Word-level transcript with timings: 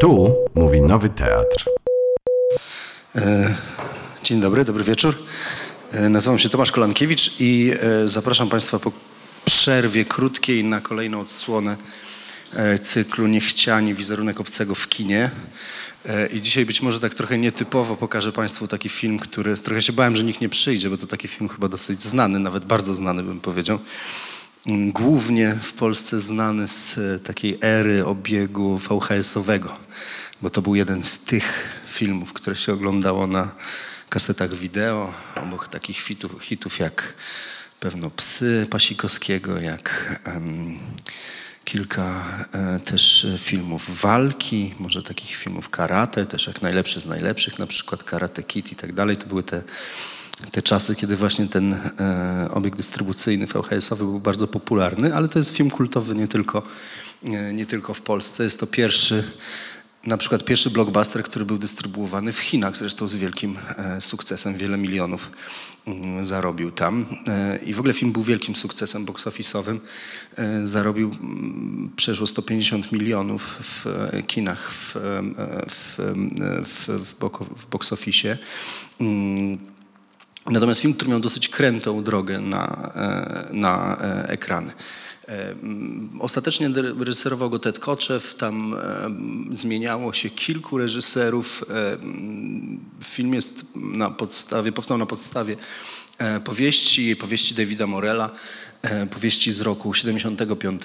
Tu 0.00 0.34
mówi 0.54 0.80
Nowy 0.80 1.08
Teatr. 1.08 1.64
E, 3.16 3.54
Dzień 4.24 4.40
dobry, 4.40 4.64
dobry 4.64 4.84
wieczór. 4.84 5.14
E, 5.92 6.08
Nazywam 6.08 6.38
się 6.38 6.48
Tomasz 6.48 6.72
Kolankiewicz 6.72 7.40
i 7.40 7.72
e, 8.04 8.08
zapraszam 8.08 8.48
Państwa 8.48 8.78
po 8.78 8.92
przerwie 9.44 10.04
krótkiej 10.04 10.64
na 10.64 10.80
kolejną 10.80 11.20
odsłonę 11.20 11.76
cyklu 12.80 13.26
Niechciani 13.26 13.94
wizerunek 13.94 14.40
obcego 14.40 14.74
w 14.74 14.88
kinie. 14.88 15.30
I 16.32 16.40
dzisiaj 16.40 16.66
być 16.66 16.82
może 16.82 17.00
tak 17.00 17.14
trochę 17.14 17.38
nietypowo 17.38 17.96
pokażę 17.96 18.32
Państwu 18.32 18.68
taki 18.68 18.88
film, 18.88 19.18
który 19.18 19.56
trochę 19.56 19.82
się 19.82 19.92
bałem, 19.92 20.16
że 20.16 20.24
nikt 20.24 20.40
nie 20.40 20.48
przyjdzie, 20.48 20.90
bo 20.90 20.96
to 20.96 21.06
taki 21.06 21.28
film 21.28 21.48
chyba 21.48 21.68
dosyć 21.68 22.02
znany, 22.02 22.38
nawet 22.38 22.64
bardzo 22.64 22.94
znany 22.94 23.22
bym 23.22 23.40
powiedział. 23.40 23.78
Głównie 24.68 25.58
w 25.62 25.72
Polsce 25.72 26.20
znany 26.20 26.68
z 26.68 26.98
e, 26.98 27.18
takiej 27.18 27.58
ery 27.60 28.04
obiegu 28.04 28.78
VHS-owego, 28.78 29.68
bo 30.42 30.50
to 30.50 30.62
był 30.62 30.74
jeden 30.74 31.04
z 31.04 31.24
tych 31.24 31.68
filmów, 31.86 32.32
które 32.32 32.56
się 32.56 32.72
oglądało 32.72 33.26
na 33.26 33.50
kasetach 34.08 34.54
wideo, 34.54 35.14
obok 35.36 35.68
takich 35.68 36.00
hitów, 36.00 36.42
hitów 36.42 36.78
jak 36.78 37.14
pewno 37.80 38.10
Psy 38.10 38.66
Pasikowskiego, 38.70 39.60
jak 39.60 40.20
em, 40.24 40.78
kilka 41.64 42.24
e, 42.52 42.78
też 42.78 43.26
filmów 43.38 44.00
walki, 44.00 44.74
może 44.78 45.02
takich 45.02 45.36
filmów 45.36 45.70
karate, 45.70 46.26
też 46.26 46.46
jak 46.46 46.62
najlepszy 46.62 47.00
z 47.00 47.06
najlepszych, 47.06 47.58
na 47.58 47.66
przykład 47.66 48.04
Karate 48.04 48.42
Kid 48.42 48.72
i 48.72 48.76
tak 48.76 48.92
dalej. 48.92 49.16
To 49.16 49.26
były 49.26 49.42
te 49.42 49.62
te 50.50 50.62
czasy, 50.62 50.94
kiedy 50.94 51.16
właśnie 51.16 51.48
ten 51.48 51.72
e, 51.72 52.48
obieg 52.54 52.76
dystrybucyjny 52.76 53.46
VHS-owy 53.46 54.04
był 54.04 54.20
bardzo 54.20 54.48
popularny, 54.48 55.14
ale 55.14 55.28
to 55.28 55.38
jest 55.38 55.56
film 55.56 55.70
kultowy 55.70 56.14
nie 56.14 56.28
tylko, 56.28 56.62
e, 57.24 57.54
nie 57.54 57.66
tylko 57.66 57.94
w 57.94 58.00
Polsce. 58.00 58.44
Jest 58.44 58.60
to 58.60 58.66
pierwszy, 58.66 59.24
na 60.06 60.16
przykład 60.16 60.44
pierwszy 60.44 60.70
blockbuster, 60.70 61.22
który 61.22 61.44
był 61.44 61.58
dystrybuowany 61.58 62.32
w 62.32 62.38
Chinach, 62.38 62.76
zresztą 62.76 63.08
z 63.08 63.16
wielkim 63.16 63.58
e, 63.76 64.00
sukcesem, 64.00 64.56
wiele 64.56 64.78
milionów 64.78 65.30
mm, 65.86 66.24
zarobił 66.24 66.70
tam. 66.70 67.06
E, 67.26 67.58
I 67.64 67.74
w 67.74 67.78
ogóle 67.78 67.94
film 67.94 68.12
był 68.12 68.22
wielkim 68.22 68.56
sukcesem 68.56 69.04
box 69.04 69.26
office'owym. 69.26 69.78
E, 70.36 70.66
zarobił 70.66 71.10
mm, 71.20 71.90
przeszło 71.96 72.26
150 72.26 72.92
milionów 72.92 73.58
w 73.60 73.86
kinach 74.26 74.72
w, 74.72 74.94
w, 75.68 75.96
w, 76.64 76.88
w, 76.88 77.66
box 77.70 77.92
office. 77.92 78.38
Natomiast 80.50 80.80
film, 80.80 80.94
który 80.94 81.10
miał 81.10 81.20
dosyć 81.20 81.48
krętą 81.48 82.02
drogę 82.02 82.40
na, 82.40 82.92
e, 82.94 83.48
na 83.52 83.96
e, 84.00 84.28
ekrany. 84.28 84.72
E, 85.28 85.54
Ostatecznie 86.20 86.70
reżyserował 86.98 87.50
go 87.50 87.58
Ted 87.58 87.78
Koczew, 87.78 88.34
tam 88.34 88.76
zmieniało 89.50 90.12
się 90.12 90.30
kilku 90.30 90.78
reżyserów. 90.78 91.64
Film 93.04 93.34
jest 93.34 93.76
na 93.76 94.10
podstawie, 94.10 94.72
powstał 94.72 94.98
na 94.98 95.06
podstawie 95.06 95.56
powieści, 96.44 97.16
powieści 97.16 97.54
Davida 97.54 97.86
Morella, 97.86 98.30
e, 98.82 99.06
powieści 99.06 99.52
z 99.52 99.60
roku 99.60 99.94
75 99.94 100.82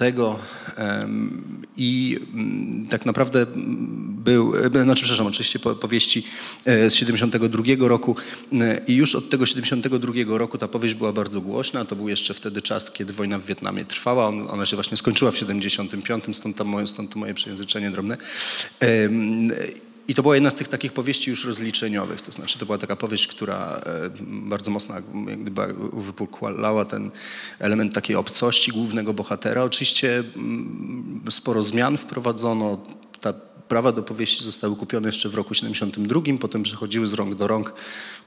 em, 0.76 1.62
i 1.76 2.18
mm, 2.34 2.86
tak 2.90 3.06
naprawdę 3.06 3.46
był, 4.24 4.54
e, 4.56 4.82
znaczy 4.82 5.02
przepraszam, 5.02 5.26
oczywiście 5.26 5.58
po- 5.58 5.74
powieści 5.74 6.24
e, 6.64 6.90
z 6.90 6.94
72 6.94 7.88
roku. 7.88 8.16
E, 8.52 8.80
i 8.86 8.94
już 8.94 9.14
od 9.14 9.30
tego 9.30 9.46
72 9.46 10.38
roku 10.38 10.58
ta 10.58 10.68
powieść 10.68 10.94
była 10.94 11.12
bardzo 11.12 11.40
głośna, 11.40 11.84
to 11.84 11.96
był 11.96 12.08
jeszcze 12.08 12.34
wtedy 12.34 12.62
czas, 12.62 12.90
kiedy 12.90 13.12
wojna 13.12 13.38
w 13.38 13.46
Wietnamie 13.46 13.84
trwała, 13.84 14.26
On, 14.26 14.50
ona 14.50 14.66
się 14.66 14.76
właśnie 14.76 14.96
skończyła 14.96 15.30
w 15.30 15.38
75, 15.38 16.24
stąd, 16.36 16.60
moje, 16.64 16.86
stąd 16.86 17.12
to 17.12 17.18
moje 17.18 17.34
przejęzyczenie 17.34 17.90
drobne. 17.90 18.16
I 20.08 20.14
to 20.14 20.22
była 20.22 20.34
jedna 20.34 20.50
z 20.50 20.54
tych 20.54 20.68
takich 20.68 20.92
powieści 20.92 21.30
już 21.30 21.44
rozliczeniowych, 21.44 22.22
to 22.22 22.32
znaczy 22.32 22.58
to 22.58 22.66
była 22.66 22.78
taka 22.78 22.96
powieść, 22.96 23.26
która 23.26 23.80
e, 23.86 24.10
bardzo 24.26 24.70
mocno 24.70 24.94
wypukłała 25.92 26.84
ten 26.84 27.10
element 27.58 27.94
takiej 27.94 28.16
obcości 28.16 28.72
głównego 28.72 29.14
bohatera. 29.14 29.62
Oczywiście 29.62 30.22
mm, 30.36 31.22
sporo 31.30 31.62
zmian 31.62 31.96
wprowadzono, 31.96 32.78
ta 33.20 33.32
prawa 33.72 33.92
do 33.92 34.02
powieści 34.02 34.44
zostały 34.44 34.76
kupione 34.76 35.08
jeszcze 35.08 35.28
w 35.28 35.34
roku 35.34 35.54
72, 35.54 36.20
potem 36.40 36.62
przechodziły 36.62 37.06
z 37.06 37.14
rąk 37.14 37.34
do 37.34 37.46
rąk 37.46 37.74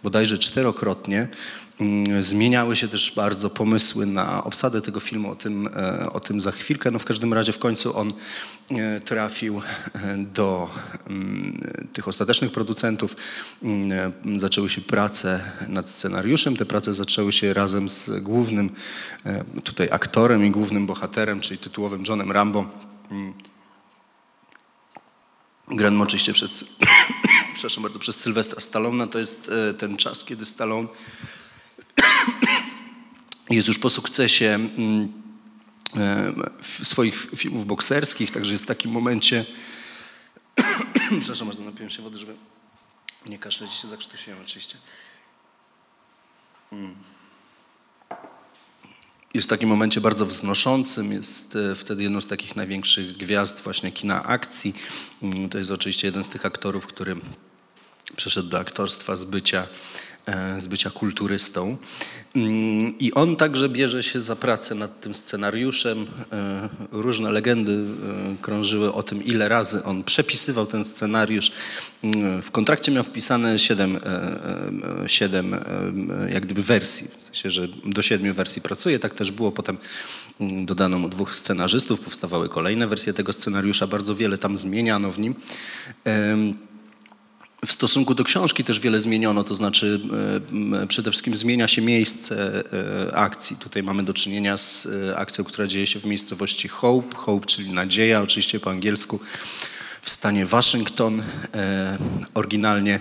bodajże 0.04 0.38
czterokrotnie. 0.38 1.28
Mm, 1.80 2.24
Zmieniały 2.24 2.76
się 2.76 2.88
też 2.88 3.14
bardzo 3.16 3.50
pomysły 3.50 4.06
na 4.06 4.44
obsadę 4.44 4.82
tego 4.82 5.00
filmu, 5.00 5.32
o 5.32 5.36
tym, 5.36 5.68
e, 5.68 6.14
o 6.14 6.20
tym 6.20 6.40
za 6.40 6.52
chwilkę. 6.52 6.92
No 6.92 7.00
w 7.00 7.06
każdym 7.06 7.34
razie 7.34 7.52
w 7.52 7.60
końcu 7.60 7.98
on 7.98 8.14
e, 8.72 9.00
trafił 9.00 9.62
e, 9.94 10.18
do 10.18 10.70
mm, 11.08 11.60
tych 11.94 12.08
ostatecznych 12.08 12.52
producentów. 12.52 13.16
Mm, 13.64 14.40
Zaczęły 14.40 14.70
się 14.70 14.82
prace 14.82 15.44
nad 15.68 15.88
scenariuszem. 15.88 16.58
Te 16.58 16.66
prace 16.66 16.94
zaczęły 16.94 17.34
się 17.34 17.54
razem 17.54 17.90
z 17.90 18.10
głównym 18.22 18.70
tutaj 19.64 19.88
aktorem 19.92 20.46
i 20.46 20.52
głównym 20.52 20.86
bohaterem, 20.86 21.40
czyli 21.40 21.58
tytułowym 21.58 22.04
Johnem 22.08 22.32
Rambo. 22.32 22.66
Mm, 25.76 25.78
Granym 25.78 26.02
oczywiście 26.02 26.34
przez, 26.34 26.66
przepraszam 27.54 27.84
bardzo, 27.84 28.00
przez 28.00 28.20
Sylwestra 28.20 28.62
Stallona. 28.62 29.08
To 29.08 29.20
jest 29.20 29.52
e, 29.70 29.74
ten 29.74 29.98
czas, 29.98 30.26
kiedy 30.26 30.46
Stallone 30.46 30.88
jest 33.50 33.68
już 33.68 33.80
po 33.80 33.90
sukcesie 33.90 34.46
mm, 34.46 35.14
e, 35.96 36.34
swoich 36.84 37.28
filmów 37.36 37.66
bokserskich, 37.66 38.32
także 38.32 38.52
jest 38.52 38.64
w 38.64 38.68
takim 38.68 38.92
momencie, 38.92 39.46
przepraszam 41.20 41.48
bardzo, 41.48 41.64
napiłem 41.64 41.90
się 41.90 42.04
wody, 42.04 42.20
żeby 42.20 42.36
nie 43.26 43.38
kaszleć 43.38 43.72
się 43.72 43.88
zakrztusiłem 43.88 44.42
oczywiście. 44.42 44.78
Jest 49.36 49.48
w 49.48 49.50
takim 49.50 49.70
momencie 49.70 50.02
bardzo 50.02 50.26
wznoszącym, 50.26 51.12
jest 51.12 51.56
e, 51.56 51.76
wtedy 51.76 52.04
jedną 52.04 52.22
z 52.22 52.28
takich 52.28 52.56
największych 52.56 53.18
gwiazd 53.18 53.64
właśnie 53.64 53.92
kina 53.92 54.24
akcji. 54.24 54.74
Mm, 55.24 55.50
To 55.50 55.58
jest 55.58 55.72
oczywiście 55.72 56.08
jeden 56.08 56.24
z 56.24 56.30
tych 56.30 56.46
aktorów, 56.46 56.88
który 56.88 57.16
przeszedł 58.16 58.50
do 58.50 58.60
aktorstwa 58.60 59.16
z 59.16 59.26
bycia, 59.26 59.68
z 60.58 60.68
bycia 60.68 60.90
kulturystą. 60.90 61.78
Mm, 62.36 63.00
I 63.00 63.14
on 63.14 63.36
także 63.36 63.70
bierze 63.70 64.04
się 64.04 64.22
za 64.22 64.36
pracę 64.36 64.76
nad 64.76 65.02
tym 65.02 65.14
scenariuszem. 65.14 66.06
E, 66.32 66.70
Różne 66.92 67.32
legendy 67.32 67.72
e, 67.72 68.42
krążyły 68.42 68.94
o 68.94 69.04
tym, 69.04 69.24
ile 69.24 69.48
razy 69.48 69.84
on 69.84 70.04
przepisywał 70.04 70.66
ten 70.66 70.86
scenariusz. 70.86 71.52
Mm, 72.04 72.42
W 72.42 72.52
kontrakcie 72.52 72.92
miał 72.92 73.04
wpisane 73.04 73.60
siedem, 73.60 73.96
e, 73.96 74.00
e, 75.04 75.10
siedem 75.10 75.54
e, 75.54 75.60
jak 76.34 76.46
gdyby 76.46 76.62
wersji, 76.62 77.08
w 77.08 77.24
sensie, 77.24 77.50
że 77.50 77.68
do 77.86 78.02
siedmiu 78.02 78.34
wersji 78.34 78.62
pracuje. 78.62 79.00
Tak 79.00 79.14
też 79.14 79.32
było. 79.32 79.52
Potem 79.52 79.78
mm, 80.40 80.66
dodano 80.66 81.00
mu 81.00 81.10
dwóch 81.10 81.36
scenarzystów, 81.36 82.00
powstawały 82.00 82.50
kolejne 82.50 82.88
wersje 82.88 83.14
tego 83.14 83.34
scenariusza. 83.34 83.88
Bardzo 83.88 84.16
wiele 84.16 84.38
tam 84.38 84.58
zmieniano 84.58 85.12
w 85.12 85.20
nim. 85.20 85.36
W 87.66 87.72
stosunku 87.72 88.16
do 88.16 88.24
książki 88.24 88.64
też 88.64 88.80
wiele 88.80 89.00
zmieniono, 89.00 89.44
to 89.44 89.56
znaczy 89.56 90.00
e, 90.14 90.36
m, 90.52 90.88
przede 90.88 91.12
wszystkim 91.12 91.36
zmienia 91.36 91.68
się 91.68 91.82
miejsce 91.82 92.64
e, 93.10 93.16
akcji. 93.16 93.58
Tutaj 93.58 93.84
mamy 93.84 94.04
do 94.04 94.14
czynienia 94.14 94.58
z 94.58 94.86
e, 94.86 95.18
akcją, 95.18 95.44
która 95.44 95.68
dzieje 95.68 95.88
się 95.88 96.00
w 96.00 96.06
miejscowości 96.06 96.68
Hope, 96.68 97.18
Hope 97.18 97.46
czyli 97.46 97.72
nadzieja, 97.72 98.22
oczywiście 98.22 98.60
po 98.60 98.70
angielsku, 98.70 99.20
w 100.02 100.10
stanie 100.10 100.46
Waszyngton. 100.46 101.24
E, 101.54 101.98
Oryginalnie 102.34 102.96
e, 102.96 103.00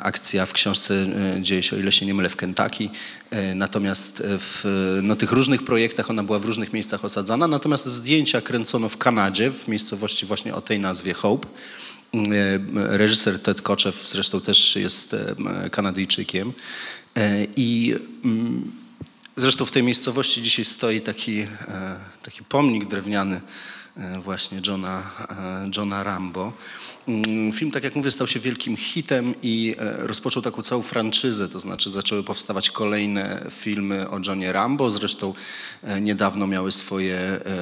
akcja 0.00 0.46
w 0.46 0.52
książce 0.52 0.94
e, 0.94 1.42
dzieje 1.42 1.62
się, 1.62 1.76
o 1.76 1.78
ile 1.78 1.92
się 1.92 2.06
nie 2.06 2.14
mylę, 2.14 2.28
w 2.28 2.36
Kentucky. 2.36 2.90
E, 3.30 3.54
Natomiast 3.54 4.22
w 4.26 4.64
no, 5.02 5.16
tych 5.16 5.32
różnych 5.32 5.64
projektach 5.64 6.10
ona 6.10 6.22
była 6.22 6.38
w 6.38 6.44
różnych 6.44 6.72
miejscach 6.72 7.04
osadzona, 7.04 7.48
natomiast 7.48 7.86
zdjęcia 7.86 8.40
kręcono 8.40 8.88
w 8.88 8.96
Kanadzie, 8.96 9.50
w 9.50 9.68
miejscowości 9.68 10.26
właśnie 10.26 10.54
o 10.54 10.60
tej 10.60 10.80
nazwie 10.80 11.14
Hope. 11.14 11.48
E, 12.14 12.18
Reżyser 12.96 13.42
Ted 13.42 13.62
Koczew 13.62 14.08
zresztą 14.08 14.40
też 14.40 14.76
jest 14.76 15.14
e, 15.14 15.70
Kanadyjczykiem. 15.70 16.52
E, 17.16 17.46
I 17.56 17.94
mm, 18.24 18.72
zresztą 19.36 19.64
w 19.64 19.70
tej 19.70 19.82
miejscowości 19.82 20.42
dzisiaj 20.42 20.64
stoi 20.64 21.00
taki, 21.00 21.40
e, 21.40 21.46
taki 22.22 22.44
pomnik 22.44 22.84
drewniany 22.84 23.36
e, 23.36 23.40
właśnie 24.20 24.60
Johna, 24.66 25.02
e, 25.30 25.70
Johna 25.76 26.02
Rambo. 26.02 26.52
Mm, 27.08 27.52
Film, 27.52 27.70
tak 27.70 27.84
jak 27.84 27.96
mówię, 27.96 28.10
stał 28.10 28.26
się 28.26 28.40
wielkim 28.40 28.76
hitem 28.76 29.34
i 29.42 29.74
e, 29.78 30.06
rozpoczął 30.06 30.42
taką 30.42 30.62
całą 30.62 30.82
franczyzę, 30.82 31.48
to 31.48 31.60
znaczy 31.60 31.90
zaczęły 31.90 32.22
powstawać 32.22 32.70
kolejne 32.70 33.46
filmy 33.50 34.10
o 34.10 34.18
Johnie 34.26 34.52
Rambo. 34.52 34.90
Zresztą 34.90 35.34
e, 35.82 36.00
niedawno 36.00 36.46
miały 36.46 36.72
swoje, 36.72 37.18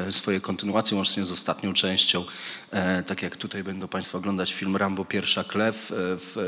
e, 0.06 0.12
swoje 0.12 0.40
kontynuacje, 0.40 0.96
łącznie 0.96 1.24
z 1.24 1.32
ostatnią 1.32 1.72
częścią. 1.72 2.24
E, 2.70 3.02
Tak 3.02 3.22
jak 3.22 3.36
tutaj 3.36 3.64
będą 3.64 3.88
Państwo 3.88 4.18
oglądać 4.18 4.52
film 4.52 4.76
Rambo 4.76 5.04
Pierwsza 5.04 5.44
Klew. 5.44 5.92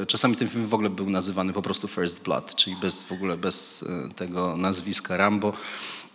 E, 0.02 0.06
Czasami 0.06 0.36
ten 0.36 0.48
film 0.48 0.66
w 0.66 0.74
ogóle 0.74 0.90
był 0.90 1.10
nazywany 1.10 1.52
po 1.52 1.62
prostu 1.62 1.88
First 1.88 2.22
Blood, 2.22 2.54
czyli 2.54 2.76
bez, 2.76 3.02
w 3.02 3.12
ogóle 3.12 3.36
bez 3.36 3.82
e, 3.82 4.14
tego 4.14 4.56
nazwiska 4.56 5.16
Rambo. 5.16 5.52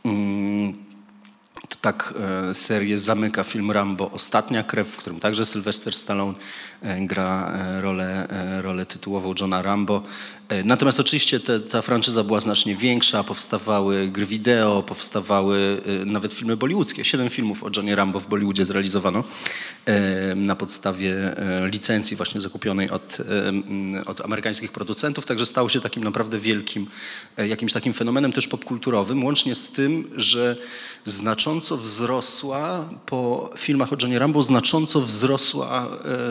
Mm, 0.06 0.87
To 1.70 1.78
tak 1.82 2.14
e, 2.50 2.54
serię 2.54 3.00
zamyka 3.00 3.44
film 3.44 3.72
Rambo 3.72 4.12
Ostatnia 4.12 4.64
Krew, 4.64 4.88
w 4.88 4.98
którym 4.98 5.20
także 5.20 5.46
Sylvester 5.46 5.94
Stallone 5.94 6.34
e, 6.82 7.06
gra 7.06 7.54
e, 7.54 7.82
rolę, 7.82 8.28
rolę 8.62 8.86
tytułową 8.86 9.34
Johna 9.40 9.62
Rambo. 9.62 10.04
Natomiast 10.66 11.00
oczywiście 11.00 11.40
te, 11.40 11.60
ta 11.60 11.82
franczyza 11.82 12.24
była 12.24 12.40
znacznie 12.40 12.76
większa, 12.76 13.24
powstawały 13.24 14.08
gry 14.08 14.26
wideo, 14.26 14.84
powstawały 14.84 15.82
nawet 16.06 16.34
filmy 16.34 16.58
bollywoodzkie. 16.58 17.06
Siedem 17.06 17.30
filmów 17.30 17.64
o 17.64 17.70
Johnie 17.76 17.96
Rambo 17.96 18.20
w 18.20 18.28
Bollywoodzie 18.28 18.66
zrealizowano 18.66 19.24
na 20.36 20.56
podstawie 20.56 21.36
licencji 21.72 22.18
właśnie 22.18 22.42
zakupionej 22.42 22.90
od, 22.90 23.18
od 24.06 24.22
amerykańskich 24.22 24.72
producentów, 24.72 25.26
także 25.26 25.46
stał 25.46 25.70
się 25.70 25.82
takim 25.82 26.04
naprawdę 26.04 26.38
wielkim, 26.38 26.88
jakimś 27.38 27.74
takim 27.74 27.94
fenomenem 27.94 28.32
też 28.32 28.48
popkulturowym, 28.48 29.24
łącznie 29.24 29.56
z 29.56 29.72
tym, 29.72 30.12
że 30.16 30.56
znacząco 31.06 31.57
wzrosła 31.60 32.90
po 33.06 33.50
filmach 33.58 33.94
o 33.94 33.96
Johnie 34.02 34.20
Rambo, 34.20 34.42
znacząco 34.42 35.02
wzrosła 35.02 35.88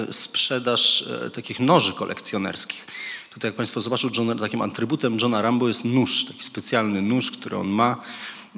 e, 0.08 0.12
sprzedaż 0.12 1.08
e, 1.26 1.30
takich 1.30 1.60
noży 1.60 1.92
kolekcjonerskich. 1.92 2.86
Tutaj 3.30 3.48
jak 3.48 3.56
Państwo 3.56 3.80
zobaczą, 3.80 4.08
John, 4.16 4.38
takim 4.38 4.62
atrybutem 4.62 5.16
Johna 5.22 5.42
Rambo 5.42 5.68
jest 5.68 5.84
nóż, 5.84 6.24
taki 6.24 6.42
specjalny 6.42 7.02
nóż, 7.02 7.30
który 7.30 7.56
on 7.56 7.68
ma. 7.68 7.96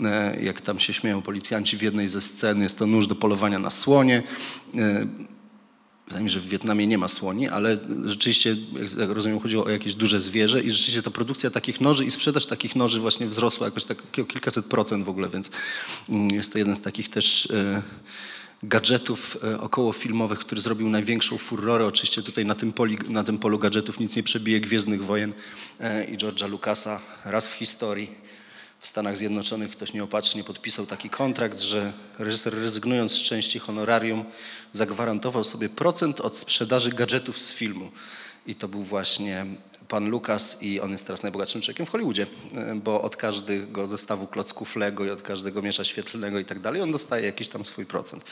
E, 0.04 0.42
Jak 0.42 0.60
tam 0.60 0.78
się 0.80 0.92
śmieją 0.92 1.22
policjanci 1.22 1.76
w 1.76 1.82
jednej 1.82 2.08
ze 2.08 2.20
scen, 2.20 2.62
jest 2.62 2.78
to 2.78 2.86
nóż 2.86 3.06
do 3.06 3.14
polowania 3.14 3.58
na 3.58 3.70
słonie. 3.70 4.22
Wydaje 6.08 6.24
mi 6.24 6.30
się, 6.30 6.34
że 6.34 6.40
w 6.40 6.48
Wietnamie 6.48 6.86
nie 6.86 6.98
ma 6.98 7.08
słoni, 7.08 7.48
ale 7.48 7.78
rzeczywiście, 8.04 8.56
jak- 8.80 8.96
jak 8.98 9.10
rozumiem, 9.10 9.40
chodziło 9.40 9.64
o 9.64 9.70
jakieś 9.70 9.94
duże 9.94 10.20
zwierzę 10.20 10.60
i 10.62 10.70
rzeczywiście 10.70 11.02
ta 11.02 11.10
produkcja 11.10 11.50
takich 11.50 11.80
noży 11.80 12.04
i 12.04 12.10
sprzedaż 12.10 12.46
takich 12.46 12.76
noży 12.76 13.00
właśnie 13.00 13.26
wzrosła 13.26 13.66
jakoś 13.66 13.84
tak 13.84 13.98
o 14.02 14.24
kilkaset 14.24 14.66
procent 14.66 15.04
w 15.04 15.08
ogóle, 15.08 15.28
więc 15.28 15.50
mm, 16.08 16.30
jest 16.30 16.52
to 16.52 16.58
jeden 16.58 16.76
z 16.76 16.80
takich 16.80 17.08
też 17.08 17.50
e, 17.50 17.82
gadżetów 18.62 19.36
e, 19.44 19.60
okołofilmowych, 19.60 20.38
który 20.38 20.60
zrobił 20.60 20.88
największą 20.90 21.38
furorę. 21.38 21.86
Oczywiście 21.86 22.22
tutaj 22.22 22.46
na 22.46 22.54
tym, 22.54 22.72
poli, 22.72 22.98
na 23.08 23.24
tym 23.24 23.38
polu 23.38 23.58
gadżetów 23.58 24.00
nic 24.00 24.16
nie 24.16 24.22
przebije 24.22 24.60
Gwiezdnych 24.60 25.04
Wojen 25.04 25.32
e, 25.80 26.04
i 26.04 26.16
George'a 26.16 26.48
Lucasa 26.50 27.00
raz 27.24 27.48
w 27.48 27.52
historii 27.52 28.10
w 28.80 28.86
Stanach 28.86 29.16
Zjednoczonych 29.16 29.70
ktoś 29.70 29.92
nieopatrznie 29.92 30.44
podpisał 30.44 30.86
taki 30.86 31.10
kontrakt, 31.10 31.60
że 31.60 31.92
reżyser 32.18 32.54
rezygnując 32.54 33.12
z 33.12 33.22
części 33.22 33.58
honorarium 33.58 34.24
zagwarantował 34.72 35.44
sobie 35.44 35.68
procent 35.68 36.20
od 36.20 36.36
sprzedaży 36.36 36.90
gadżetów 36.90 37.38
z 37.38 37.52
filmu. 37.52 37.90
I 38.46 38.54
to 38.54 38.68
był 38.68 38.82
właśnie 38.82 39.46
pan 39.88 40.08
Lucas 40.08 40.62
i 40.62 40.80
on 40.80 40.92
jest 40.92 41.06
teraz 41.06 41.22
najbogatszym 41.22 41.60
człowiekiem 41.60 41.86
w 41.86 41.90
Hollywoodzie, 41.90 42.26
e, 42.54 42.74
bo 42.74 43.02
od 43.02 43.16
każdego 43.16 43.86
zestawu 43.86 44.26
klocków 44.26 44.76
Lego 44.76 45.04
i 45.04 45.10
od 45.10 45.22
każdego 45.22 45.62
miesza 45.62 45.84
świetlnego 45.84 46.38
i 46.38 46.44
tak 46.44 46.60
dalej 46.60 46.82
on 46.82 46.92
dostaje 46.92 47.26
jakiś 47.26 47.48
tam 47.48 47.64
swój 47.64 47.86
procent. 47.86 48.24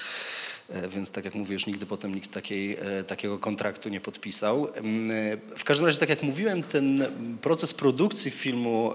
E, 0.70 0.88
Więc 0.88 1.10
tak 1.10 1.24
jak 1.24 1.34
mówię, 1.34 1.52
już 1.52 1.66
nigdy 1.66 1.86
potem 1.86 2.14
nikt 2.14 2.32
takiej, 2.32 2.76
e, 2.76 3.04
takiego 3.04 3.38
kontraktu 3.38 3.88
nie 3.88 4.00
podpisał. 4.00 4.68
Mm, 4.74 5.10
e, 5.10 5.56
W 5.56 5.64
każdym 5.64 5.86
razie, 5.86 5.98
tak 5.98 6.08
jak 6.08 6.22
mówiłem, 6.22 6.62
ten 6.62 7.06
proces 7.42 7.74
produkcji 7.74 8.30
filmu 8.30 8.92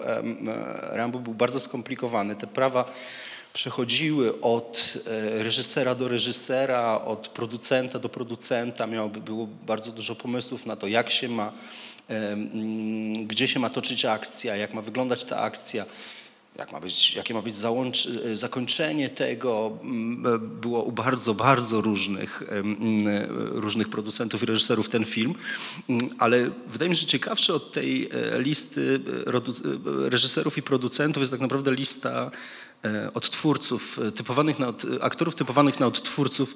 Rambo 0.90 1.20
był 1.20 1.34
bardzo 1.34 1.60
skomplikowany. 1.60 2.36
Te 2.36 2.48
prawa 2.48 2.94
przechodziły 3.54 4.42
od 4.42 4.94
reżysera 5.38 5.96
do 5.96 6.08
reżysera, 6.08 7.02
od 7.06 7.28
producenta 7.28 8.00
do 8.00 8.10
producenta. 8.10 8.88
Miałoby, 8.88 9.20
było 9.20 9.48
bardzo 9.68 9.92
dużo 9.92 10.16
pomysłów 10.16 10.66
na 10.66 10.76
to, 10.76 10.88
jak 10.88 11.10
się 11.10 11.30
ma, 11.30 11.52
em, 12.08 13.28
gdzie 13.28 13.48
się 13.48 13.60
ma 13.60 13.70
toczyć 13.70 14.06
akcja, 14.06 14.56
jak 14.56 14.74
ma 14.74 14.82
wyglądać 14.82 15.26
ta 15.26 15.38
akcja 15.38 15.86
jak 16.60 16.72
ma 16.72 16.80
być, 16.80 17.16
jakie 17.16 17.34
ma 17.34 17.42
być 17.42 17.58
załącz, 17.58 18.08
zakończenie 18.34 19.10
tego, 19.10 19.78
mm, 19.84 20.50
było 20.62 20.84
u 20.84 20.92
bardzo, 20.92 21.34
bardzo 21.34 21.82
różnych, 21.82 22.44
em, 22.50 22.78
różnych 23.52 23.90
producentów 23.90 24.44
i 24.44 24.46
reżyserów 24.46 24.90
ten 24.90 25.06
film, 25.06 25.36
Mm, 25.90 26.10
ale 26.18 26.52
wydaje 26.68 26.90
mi 26.90 26.96
się, 26.96 27.02
że 27.02 27.08
ciekawsze 27.08 27.54
od 27.54 27.72
tej 27.72 28.10
e, 28.12 28.42
listy 28.42 29.00
e, 29.28 29.30
e, 30.06 30.10
reżyserów 30.10 30.58
i 30.58 30.62
producentów 30.62 31.22
jest 31.22 31.32
tak 31.32 31.42
naprawdę 31.42 31.74
lista 31.74 32.32
e, 32.86 33.14
odtwórców, 33.14 34.00
e, 34.08 34.12
typowanych 34.12 34.60
na, 34.60 34.68
od- 34.68 34.86
aktorów 35.02 35.36
typowanych 35.36 35.80
na 35.80 35.86
odtwórców 35.88 36.56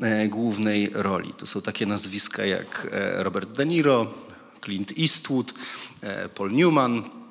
e, 0.00 0.28
głównej 0.28 0.90
roli. 0.92 1.34
To 1.34 1.46
są 1.46 1.62
takie 1.62 1.86
nazwiska 1.86 2.44
jak 2.46 2.88
e, 2.92 3.22
Robert 3.22 3.50
De 3.50 3.66
Niro, 3.66 4.14
Clint 4.64 4.92
Eastwood, 4.98 5.54
e, 6.00 6.28
Paul 6.28 6.52
Newman, 6.52 6.98
E, 6.98 6.98
e, 6.98 7.25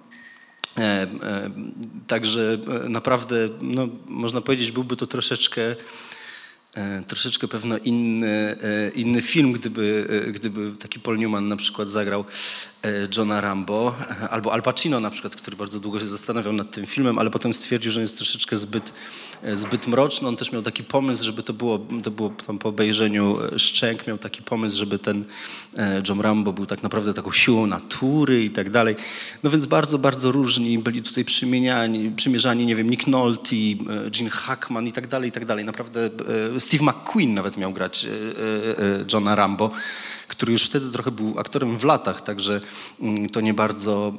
Także 2.08 2.58
e, 2.86 2.90
naprawdę, 2.90 3.50
no, 3.62 3.88
można 4.08 4.42
powiedzieć, 4.42 4.72
byłby 4.72 4.96
to 4.96 5.08
troszeczkę, 5.08 5.76
e, 6.74 7.04
troszeczkę 7.08 7.48
pewno 7.48 7.78
inny, 7.78 8.56
e, 8.62 8.90
inny 8.96 9.22
film, 9.22 9.52
gdyby, 9.52 10.08
e, 10.28 10.32
gdyby 10.32 10.72
taki 10.80 11.00
Paul 11.00 11.18
Newman 11.18 11.48
na 11.48 11.56
przykład 11.56 11.90
zagrał. 11.90 12.22
e, 12.22 12.75
Johna 13.18 13.42
Rambo, 13.42 13.96
e, 14.22 14.30
albo 14.30 14.54
Al 14.54 14.62
Pacino 14.62 15.00
na 15.00 15.10
przykład, 15.10 15.36
który 15.36 15.58
bardzo 15.58 15.80
długo 15.80 16.00
się 16.00 16.06
zastanawiał 16.06 16.54
nad 16.54 16.72
tym 16.72 16.86
filmem, 16.86 17.20
ale 17.20 17.30
potem 17.30 17.54
stwierdził, 17.54 17.92
że 17.92 18.02
jest 18.02 18.18
troszeczkę 18.18 18.56
zbyt, 18.56 18.94
e, 19.44 19.56
zbyt 19.56 19.88
mroczny. 19.88 20.28
On 20.28 20.36
też 20.36 20.52
miał 20.52 20.62
taki 20.62 20.84
pomysł, 20.84 21.26
żeby 21.26 21.44
to 21.44 21.54
było, 21.54 21.80
to 22.04 22.12
było 22.12 22.30
tam 22.30 22.58
po 22.58 22.70
obejrzeniu 22.70 23.38
e, 23.56 23.60
Szczęk, 23.60 24.08
miał 24.08 24.18
taki 24.18 24.42
pomysł, 24.42 24.78
żeby 24.78 25.00
ten 25.00 25.26
e, 25.78 26.02
John 26.10 26.22
Rambo 26.22 26.54
był 26.54 26.66
tak 26.66 26.84
naprawdę 26.84 27.14
taką 27.14 27.32
siłą 27.32 27.68
natury 27.68 28.44
i 28.44 28.50
tak 28.50 28.70
dalej. 28.70 28.96
No 29.44 29.50
więc 29.50 29.66
bardzo, 29.66 29.98
bardzo 29.98 30.32
różni 30.32 30.80
byli 30.80 31.02
tutaj 31.02 31.26
przymierzani, 31.26 32.12
przymierzani 32.12 32.66
nie 32.66 32.76
wiem, 32.76 32.90
Nick 32.90 33.08
Nolte, 33.08 33.56
e, 33.56 34.10
Gene 34.10 34.30
Hackman 34.30 34.88
i 34.88 34.92
tak 34.92 35.08
dalej, 35.08 35.30
i 35.30 35.32
tak 35.32 35.46
dalej. 35.46 35.66
Naprawdę 35.66 36.10
e, 36.56 36.60
Steve 36.60 36.84
McQueen 36.84 37.34
nawet 37.34 37.58
miał 37.58 37.74
grać 37.74 38.06
e, 38.06 38.10
e, 38.10 38.80
e, 38.80 39.06
Johna 39.14 39.36
Rambo, 39.36 39.72
który 40.28 40.52
już 40.54 40.64
wtedy 40.64 40.92
trochę 40.92 41.12
był 41.12 41.40
aktorem 41.40 41.78
w 41.78 41.84
latach, 41.84 42.22
także 42.22 42.62
to 43.32 43.42
nie 43.42 43.54
bardzo, 43.54 44.14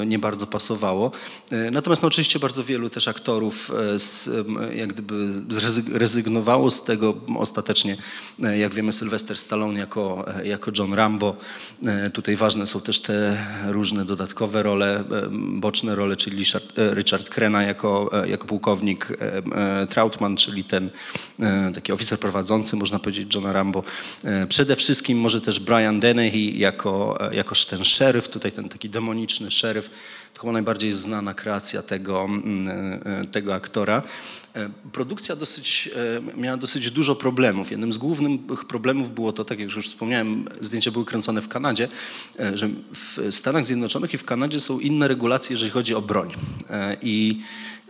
e, 0.00 0.06
nie 0.06 0.18
bardzo 0.18 0.46
pasowało. 0.46 1.10
E, 1.50 1.70
Natomiast 1.70 2.02
no, 2.02 2.08
oczywiście 2.08 2.38
bardzo 2.38 2.64
wielu 2.64 2.90
też 2.90 3.08
aktorów 3.08 3.70
e, 3.94 3.98
z, 3.98 4.30
jak 4.74 4.92
gdyby 4.92 5.14
zrezyg- 5.48 5.94
rezygnowało 5.94 6.70
z 6.70 6.84
tego 6.84 7.14
ostatecznie. 7.38 7.96
Jak 8.58 8.74
wiemy 8.74 8.92
Sylvester 8.92 9.36
Stallone 9.36 9.78
jako, 9.80 10.24
jako 10.44 10.70
John 10.78 10.94
Rambo. 10.94 11.36
Tutaj 12.12 12.36
ważne 12.36 12.66
są 12.66 12.80
też 12.80 13.00
te 13.00 13.46
różne 13.66 14.04
dodatkowe 14.04 14.62
role, 14.62 15.04
boczne 15.30 15.94
role, 15.94 16.16
czyli 16.16 16.36
Richard, 16.36 16.72
Richard 16.94 17.28
Krena 17.28 17.62
jako, 17.62 18.10
jako 18.26 18.46
pułkownik 18.46 19.08
Trautman, 19.88 20.36
czyli 20.36 20.64
ten 20.64 20.90
taki 21.74 21.92
oficer 21.92 22.18
prowadzący, 22.18 22.76
można 22.76 22.98
powiedzieć, 22.98 23.34
Johna 23.34 23.52
Rambo. 23.52 23.82
Przede 24.48 24.76
wszystkim 24.76 25.18
może 25.18 25.40
też 25.40 25.60
Brian 25.60 26.00
Dennehy 26.00 26.38
jako, 26.38 27.18
jako 27.32 27.54
ten 27.70 27.84
szeryf, 27.88 28.28
tutaj 28.28 28.52
ten 28.52 28.68
taki 28.68 28.90
demoniczny 28.90 29.50
szeryf. 29.50 29.90
To 30.34 30.40
chyba 30.40 30.52
najbardziej 30.52 30.92
znana 30.92 31.34
kreacja 31.34 31.82
tego, 31.82 32.24
mm, 32.24 32.68
e, 33.04 33.24
tego 33.24 33.54
aktora. 33.54 34.02
E, 34.54 34.70
Produkcja 34.92 35.36
dosyć, 35.36 35.90
e, 36.34 36.36
miała 36.40 36.56
dosyć 36.56 36.90
dużo 36.90 37.14
problemów. 37.14 37.70
Jednym 37.70 37.92
z 37.92 37.98
głównych 37.98 38.64
problemów 38.68 39.14
było 39.14 39.32
to, 39.32 39.44
tak 39.44 39.58
jak 39.58 39.74
już 39.74 39.88
wspomniałem, 39.88 40.48
zdjęcia 40.60 40.90
były 40.90 41.04
kręcone 41.04 41.42
w 41.42 41.48
Kanadzie, 41.48 41.88
e, 42.40 42.56
że 42.56 42.68
w 42.94 43.26
Stanach 43.30 43.66
Zjednoczonych 43.66 44.14
i 44.14 44.18
w 44.18 44.24
Kanadzie 44.24 44.60
są 44.60 44.80
inne 44.80 45.08
regulacje, 45.08 45.54
jeżeli 45.54 45.70
chodzi 45.70 45.94
o 45.94 46.02
broń. 46.02 46.32
E, 46.70 46.96
I 47.02 47.40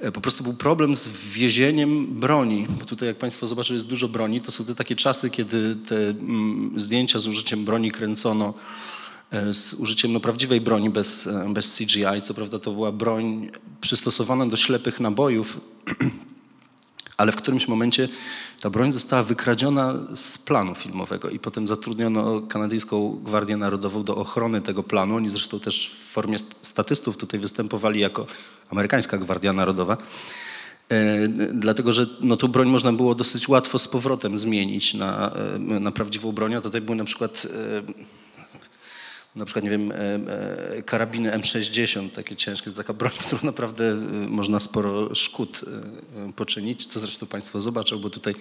e, 0.00 0.12
po 0.12 0.20
prostu 0.20 0.44
był 0.44 0.54
problem 0.54 0.94
z 0.94 1.08
wwiezieniem 1.08 2.06
broni, 2.06 2.66
bo 2.78 2.84
tutaj 2.84 3.08
jak 3.08 3.16
Państwo 3.16 3.46
zobaczą 3.46 3.74
jest 3.74 3.86
dużo 3.86 4.08
broni, 4.08 4.40
to 4.40 4.52
są 4.52 4.64
te 4.64 4.74
takie 4.74 4.96
czasy, 4.96 5.30
kiedy 5.30 5.76
te 5.76 5.96
mm, 5.96 6.72
zdjęcia 6.76 7.18
z 7.18 7.28
użyciem 7.28 7.64
broni 7.64 7.90
kręcono 7.90 8.54
e, 8.54 9.07
z 9.52 9.74
użyciem 9.74 10.12
no, 10.12 10.20
prawdziwej 10.20 10.60
broni 10.60 10.90
bez, 10.90 11.26
e, 11.26 11.52
bez 11.52 11.78
CGI. 11.78 12.20
Co 12.22 12.34
prawda 12.34 12.58
to 12.58 12.72
była 12.72 12.92
broń 12.92 13.50
przystosowana 13.80 14.46
do 14.46 14.56
ślepych 14.56 15.00
nabojów, 15.00 15.60
ale 17.16 17.32
w 17.32 17.36
którymś 17.36 17.68
momencie 17.68 18.08
ta 18.60 18.70
broń 18.70 18.92
została 18.92 19.22
wykradziona 19.22 19.94
z 20.14 20.38
planu 20.38 20.74
filmowego 20.74 21.30
i 21.30 21.38
potem 21.38 21.66
zatrudniono 21.66 22.40
kanadyjską 22.40 23.20
Gwardię 23.24 23.56
Narodową 23.56 24.04
do 24.04 24.16
ochrony 24.16 24.62
tego 24.62 24.82
planu. 24.82 25.16
Oni 25.16 25.28
zresztą 25.28 25.60
też 25.60 25.90
w 25.90 26.12
formie 26.12 26.38
st- 26.38 26.56
statystów 26.62 27.16
tutaj 27.16 27.40
występowali 27.40 28.00
jako 28.00 28.26
amerykańska 28.70 29.18
Gwardia 29.18 29.52
Narodowa. 29.52 29.96
E, 30.88 31.28
Dlatego, 31.52 31.92
że 31.92 32.06
no, 32.20 32.36
tą 32.36 32.48
broń 32.48 32.68
można 32.68 32.92
było 32.92 33.14
dosyć 33.14 33.48
łatwo 33.48 33.78
z 33.78 33.88
powrotem 33.88 34.38
zmienić 34.38 34.94
na, 34.94 35.32
e, 35.34 35.58
na 35.58 35.92
prawdziwą 35.92 36.32
broń. 36.32 36.54
A 36.54 36.60
tutaj 36.60 36.80
były 36.80 36.96
na 36.96 37.04
przykład 37.04 37.46
e, 37.86 38.18
na 39.36 39.44
przykład, 39.44 39.64
nie 39.64 39.70
wiem, 39.70 39.92
e, 39.92 39.96
e, 40.76 40.82
karabiny 40.82 41.30
M60, 41.30 42.10
takie 42.10 42.36
ciężkie, 42.36 42.70
to 42.70 42.76
taka 42.76 42.92
broń, 42.92 43.12
którą 43.26 43.42
naprawdę 43.42 43.84
e, 43.84 43.96
można 44.28 44.60
sporo 44.60 45.14
szkód 45.14 45.64
poczynić, 46.36 46.86
co 46.86 47.00
zresztą 47.00 47.26
Państwo 47.26 47.60
zobaczą, 47.60 47.98
bo 47.98 48.10
tutaj 48.10 48.34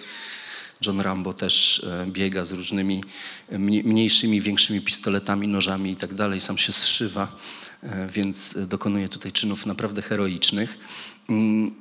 John 0.86 1.00
Rambo 1.00 1.32
też 1.32 1.86
biega 2.06 2.44
z 2.44 2.52
różnymi 2.52 3.04
mniej- 3.52 3.84
mniejszymi, 3.84 4.40
większymi 4.40 4.80
pistoletami, 4.80 5.48
nożami 5.48 5.92
i 5.92 5.96
tak 5.96 6.14
dalej, 6.14 6.40
sam 6.40 6.58
się 6.58 6.72
zszywa, 6.72 7.36
więc 8.08 8.58
dokonuje 8.66 9.08
tutaj 9.08 9.32
czynów 9.32 9.66
naprawdę 9.66 10.02
heroicznych. 10.02 10.78
Mm, 11.28 11.74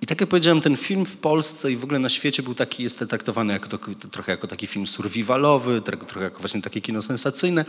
I 0.00 0.06
tak 0.06 0.20
jak 0.20 0.30
powiedziałem, 0.30 0.60
ten 0.60 0.76
film 0.76 1.06
w 1.06 1.16
Polsce 1.16 1.72
i 1.72 1.76
w 1.76 1.84
ogóle 1.84 1.98
na 1.98 2.08
świecie 2.08 2.42
był 2.42 2.54
taki, 2.54 2.82
jest 2.82 3.04
traktowany 3.08 3.52
jako, 3.52 3.78
trochę 4.10 4.32
jako 4.32 4.46
taki 4.46 4.66
film 4.66 4.86
survivalowy, 4.86 5.82
trochę 5.82 6.24
jako 6.24 6.38
właśnie 6.38 6.62
takie 6.62 6.80
kino 6.80 7.02
sensacyjne. 7.02 7.64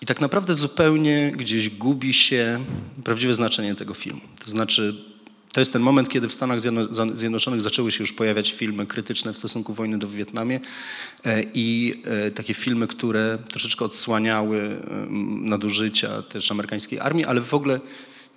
I 0.00 0.06
tak 0.06 0.20
naprawdę 0.20 0.54
zupełnie 0.54 1.32
gdzieś 1.36 1.70
gubi 1.70 2.14
się 2.14 2.64
prawdziwe 3.04 3.34
znaczenie 3.34 3.74
tego 3.74 3.94
filmu. 3.94 4.20
To 4.44 4.50
znaczy, 4.50 4.94
to 5.52 5.60
jest 5.60 5.72
ten 5.72 5.82
moment, 5.82 6.08
kiedy 6.08 6.28
w 6.28 6.32
Stanach 6.32 6.60
Zjednoczonych 7.14 7.60
zaczęły 7.60 7.92
się 7.92 8.02
już 8.02 8.12
pojawiać 8.12 8.52
filmy 8.52 8.86
krytyczne 8.86 9.32
w 9.32 9.38
stosunku 9.38 9.74
wojny 9.74 9.98
do 9.98 10.08
Wietnamie 10.08 10.60
e, 11.24 11.42
i 11.54 12.00
e, 12.26 12.30
takie 12.30 12.54
filmy, 12.54 12.86
które 12.86 13.38
troszeczkę 13.48 13.84
odsłaniały 13.84 14.82
nadużycia 15.40 16.22
też 16.22 16.50
amerykańskiej 16.50 17.00
armii, 17.00 17.24
ale 17.24 17.40
w 17.40 17.54
ogóle 17.54 17.80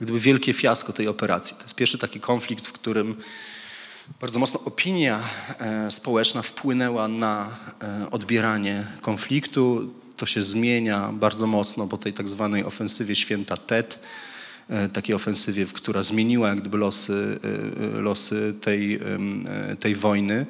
gdyby 0.01 0.19
wielkie 0.19 0.53
fiasko 0.53 0.93
tej 0.93 1.07
operacji. 1.07 1.55
To 1.57 1.63
jest 1.63 1.75
pierwszy 1.75 1.97
taki 1.97 2.19
konflikt, 2.19 2.67
w 2.67 2.71
którym 2.71 3.15
bardzo 4.21 4.39
mocno 4.39 4.59
opinia 4.65 5.19
e, 5.59 5.91
społeczna 5.91 6.41
wpłynęła 6.41 7.07
na 7.07 7.49
odbieranie 8.11 8.87
konfliktu. 9.01 9.93
To 10.17 10.25
się 10.25 10.41
zmienia 10.41 11.11
bardzo 11.13 11.47
mocno 11.47 11.87
po 11.87 11.97
tej 11.97 12.13
tak 12.13 12.29
zwanej 12.29 12.63
ofensywie 12.65 13.15
święta 13.15 13.57
Tet, 13.57 13.99
e, 14.69 14.89
takiej 14.89 15.15
ofensywie, 15.15 15.65
która 15.65 16.01
zmieniła 16.01 16.49
jak 16.49 16.61
gdyby 16.61 16.77
losy, 16.77 17.39
e, 17.97 18.01
losy 18.01 18.53
tej, 18.61 18.95
e, 18.95 19.75
tej 19.79 19.95
wojny. 19.95 20.45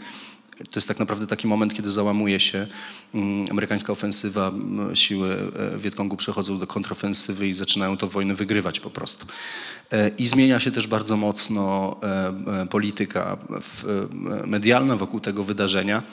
To 0.57 0.77
jest 0.79 0.87
tak 0.87 0.99
naprawdę 0.99 1.27
taki 1.27 1.47
moment, 1.47 1.73
kiedy 1.73 1.89
załamuje 1.89 2.39
się 2.39 2.67
mm, 3.13 3.45
amerykańska 3.51 3.93
ofensywa, 3.93 4.51
siły 4.93 5.51
Wietkongu 5.77 6.17
przechodzą 6.17 6.59
do 6.59 6.67
kontrofensywy 6.67 7.47
i 7.47 7.53
zaczynają 7.53 7.97
to 7.97 8.07
wojnę 8.07 8.35
wygrywać 8.35 8.79
po 8.79 8.89
prostu. 8.89 9.25
I 10.17 10.27
zmienia 10.27 10.59
się 10.59 10.71
też 10.71 10.87
bardzo 10.87 11.17
mocno 11.17 11.95
polityka 12.69 13.37
medialna 14.45 14.95
wokół 14.97 15.19
tego 15.19 15.43
wydarzenia. 15.43 16.03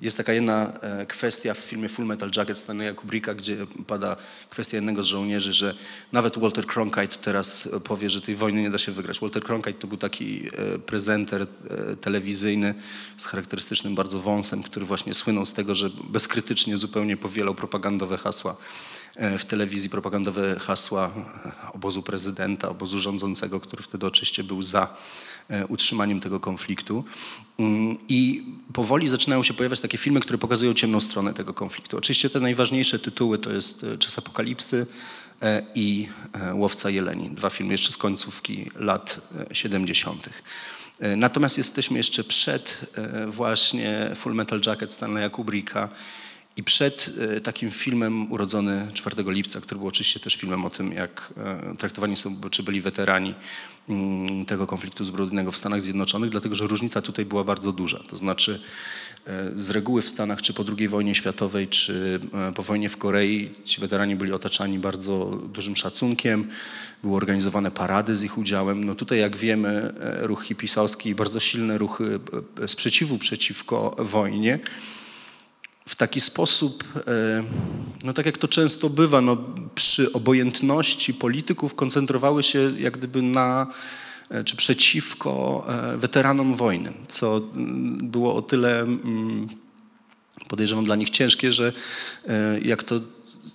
Jest 0.00 0.16
taka 0.16 0.32
jedna 0.32 0.72
e, 0.80 1.06
kwestia 1.06 1.54
w 1.54 1.58
filmie 1.58 1.88
Full 1.88 2.06
Metal 2.06 2.30
Jacket 2.36 2.58
Stanleya 2.58 2.94
Kubricka, 2.94 3.34
gdzie 3.34 3.56
pada 3.86 4.16
kwestia 4.50 4.76
jednego 4.76 5.02
z 5.02 5.06
żołnierzy, 5.06 5.52
że 5.52 5.74
nawet 6.12 6.38
Walter 6.38 6.66
Cronkite 6.66 7.16
teraz 7.16 7.68
powie, 7.84 8.10
że 8.10 8.20
tej 8.20 8.36
wojny 8.36 8.62
nie 8.62 8.70
da 8.70 8.78
się 8.78 8.92
wygrać. 8.92 9.20
Walter 9.20 9.42
Cronkite 9.42 9.78
to 9.78 9.86
był 9.86 9.96
taki 9.96 10.48
e, 10.48 10.78
prezenter 10.78 11.42
e, 11.42 11.96
telewizyjny 11.96 12.74
z 13.16 13.26
charakterystycznym 13.26 13.94
bardzo 13.94 14.20
wąsem, 14.20 14.62
który 14.62 14.86
właśnie 14.86 15.14
słynął 15.14 15.46
z 15.46 15.54
tego, 15.54 15.74
że 15.74 15.90
bezkrytycznie 16.10 16.76
zupełnie 16.76 17.16
powielał 17.16 17.54
propagandowe 17.54 18.18
hasła 18.18 18.56
w 19.38 19.44
telewizji, 19.44 19.90
propagandowe 19.90 20.58
hasła 20.58 21.10
obozu 21.72 22.02
prezydenta, 22.02 22.68
obozu 22.68 22.98
rządzącego, 22.98 23.60
który 23.60 23.82
wtedy 23.82 24.06
oczywiście 24.06 24.44
był 24.44 24.62
za 24.62 24.96
utrzymaniem 25.68 26.20
tego 26.20 26.40
konfliktu. 26.40 27.04
Mm, 27.58 27.96
I 28.08 28.44
powoli 28.72 29.08
zaczynają 29.08 29.42
się 29.42 29.54
pojawiać 29.54 29.80
takie 29.80 29.98
filmy, 29.98 30.20
które 30.20 30.38
pokazują 30.38 30.74
ciemną 30.74 31.00
stronę 31.00 31.34
tego 31.34 31.54
konfliktu. 31.54 31.96
Oczywiście 31.98 32.30
te 32.30 32.40
najważniejsze 32.40 32.98
tytuły 32.98 33.38
to 33.38 33.52
jest 33.52 33.84
e, 33.84 33.98
Czas 33.98 34.18
Apokalipsy 34.18 34.86
e, 35.42 35.62
i 35.74 36.08
Łowca 36.52 36.90
Jeleni. 36.90 37.30
Dwa 37.30 37.50
filmy 37.50 37.72
jeszcze 37.72 37.92
z 37.92 37.96
końcówki 37.96 38.70
lat 38.74 39.20
70. 39.52 40.28
Natomiast 41.16 41.58
jesteśmy 41.58 41.98
jeszcze 41.98 42.24
przed 42.24 42.92
właśnie 43.26 44.10
Full 44.16 44.34
Metal 44.34 44.60
Jacket 44.66 44.92
Stanleya 44.92 45.30
Kubricka 45.30 45.88
i 46.56 46.62
przed 46.62 47.10
takim 47.42 47.70
filmem 47.70 48.32
urodzony 48.32 48.88
4 48.94 49.16
lipca, 49.26 49.60
który 49.60 49.78
był 49.78 49.88
oczywiście 49.88 50.20
też 50.20 50.36
filmem 50.36 50.64
o 50.64 50.70
tym, 50.70 50.92
jak 50.92 51.34
traktowani 51.78 52.16
są, 52.16 52.40
czy 52.50 52.62
byli 52.62 52.80
weterani 52.80 53.34
Mm, 53.90 54.44
tego 54.44 54.66
konfliktu 54.66 55.04
zbrojnego 55.04 55.50
w 55.50 55.56
Stanach 55.56 55.82
Zjednoczonych, 55.82 56.30
dlatego 56.30 56.54
że 56.54 56.66
różnica 56.66 57.02
tutaj 57.02 57.24
była 57.24 57.44
bardzo 57.44 57.72
duża. 57.72 58.00
To 58.08 58.16
znaczy 58.16 58.60
e, 59.26 59.50
z 59.54 59.70
reguły 59.70 60.02
w 60.02 60.08
Stanach, 60.08 60.42
czy 60.42 60.54
po 60.54 60.64
II 60.78 60.88
wojnie 60.88 61.14
światowej, 61.14 61.68
czy 61.68 62.20
e, 62.48 62.52
po 62.52 62.62
wojnie 62.62 62.88
w 62.88 62.96
Korei, 62.96 63.50
ci 63.64 63.80
weterani 63.80 64.16
byli 64.16 64.32
otaczani 64.32 64.78
bardzo 64.78 65.38
dużym 65.52 65.76
szacunkiem, 65.76 66.48
były 67.02 67.16
organizowane 67.16 67.70
parady 67.70 68.14
z 68.14 68.24
ich 68.24 68.38
udziałem. 68.38 68.84
No 68.84 68.94
tutaj, 68.94 69.18
jak 69.18 69.36
wiemy, 69.36 69.68
e, 70.00 70.26
ruch 70.26 70.44
hipisowski 70.44 71.08
i 71.08 71.14
bardzo 71.14 71.40
silne 71.40 71.78
ruchy 71.78 72.20
sprzeciwu 72.66 73.18
przeciwko 73.18 73.96
wojnie 73.98 74.58
w 75.86 75.96
taki 75.96 76.20
sposób, 76.20 76.84
e, 76.96 77.44
no 78.04 78.12
tak 78.12 78.26
jak 78.26 78.38
to 78.38 78.48
często 78.48 78.90
bywa, 78.90 79.20
no 79.20 79.36
przy 79.74 80.12
obojętności 80.12 81.14
polityków 81.14 81.74
koncentrowały 81.74 82.42
się 82.42 82.72
jak 82.78 82.98
gdyby 82.98 83.22
na 83.22 83.66
e, 84.30 84.44
czy 84.44 84.56
przeciwko 84.56 85.64
e, 85.68 85.96
weteranom 85.96 86.54
wojny, 86.54 86.92
co 87.08 87.40
było 88.02 88.34
o 88.34 88.42
tyle 88.42 88.86
podejrzewam 90.48 90.84
dla 90.84 90.96
nich 90.96 91.10
ciężkie, 91.10 91.52
że 91.52 91.72
jak 92.62 92.82
to 92.84 93.00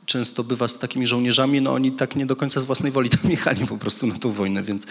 często 0.06 0.44
bywa 0.44 0.68
z 0.68 0.80
takimi 0.80 1.08
żołnierzami, 1.08 1.62
no 1.62 1.74
oni 1.74 1.92
tak 1.92 2.16
nie 2.16 2.26
do 2.26 2.36
końca 2.36 2.60
z 2.60 2.64
własnej 2.64 2.92
woli 2.92 3.10
tam 3.10 3.32
jechali 3.32 3.68
po 3.68 3.78
prostu 3.78 4.08
na 4.08 4.16
tą 4.16 4.32
wojnę, 4.32 4.64
więc 4.64 4.86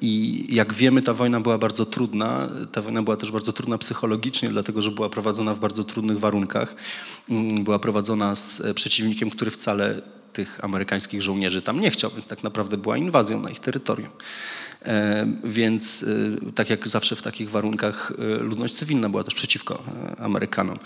i 0.00 0.46
jak 0.48 0.74
wiemy, 0.74 1.02
ta 1.02 1.14
wojna 1.14 1.40
była 1.40 1.58
bardzo 1.58 1.86
trudna. 1.86 2.48
Ta 2.72 2.82
wojna 2.82 3.02
była 3.02 3.16
też 3.16 3.32
bardzo 3.32 3.52
trudna 3.52 3.78
psychologicznie, 3.78 4.48
dlatego 4.48 4.82
że 4.82 4.90
była 4.90 5.08
prowadzona 5.08 5.54
w 5.54 5.60
bardzo 5.60 5.84
trudnych 5.84 6.18
warunkach. 6.18 6.74
Mm, 7.30 7.64
była 7.64 7.78
prowadzona 7.78 8.34
z 8.34 8.62
przeciwnikiem, 8.74 9.30
który 9.30 9.50
wcale 9.50 10.02
tych 10.32 10.64
amerykańskich 10.64 11.22
żołnierzy 11.22 11.62
tam 11.62 11.80
nie 11.80 11.90
chciał, 11.90 12.10
więc 12.10 12.26
tak 12.26 12.42
naprawdę 12.42 12.76
była 12.76 12.96
inwazją 12.96 13.40
na 13.40 13.50
ich 13.50 13.60
terytorium. 13.60 14.10
E, 14.86 15.26
więc 15.44 16.04
e, 16.48 16.52
tak 16.52 16.70
jak 16.70 16.88
zawsze 16.88 17.16
w 17.16 17.22
takich 17.22 17.50
warunkach 17.50 18.12
e, 18.18 18.36
ludność 18.36 18.74
cywilna 18.74 19.08
była 19.08 19.24
też 19.24 19.34
przeciwko 19.34 19.82
Amerykanom. 20.18 20.78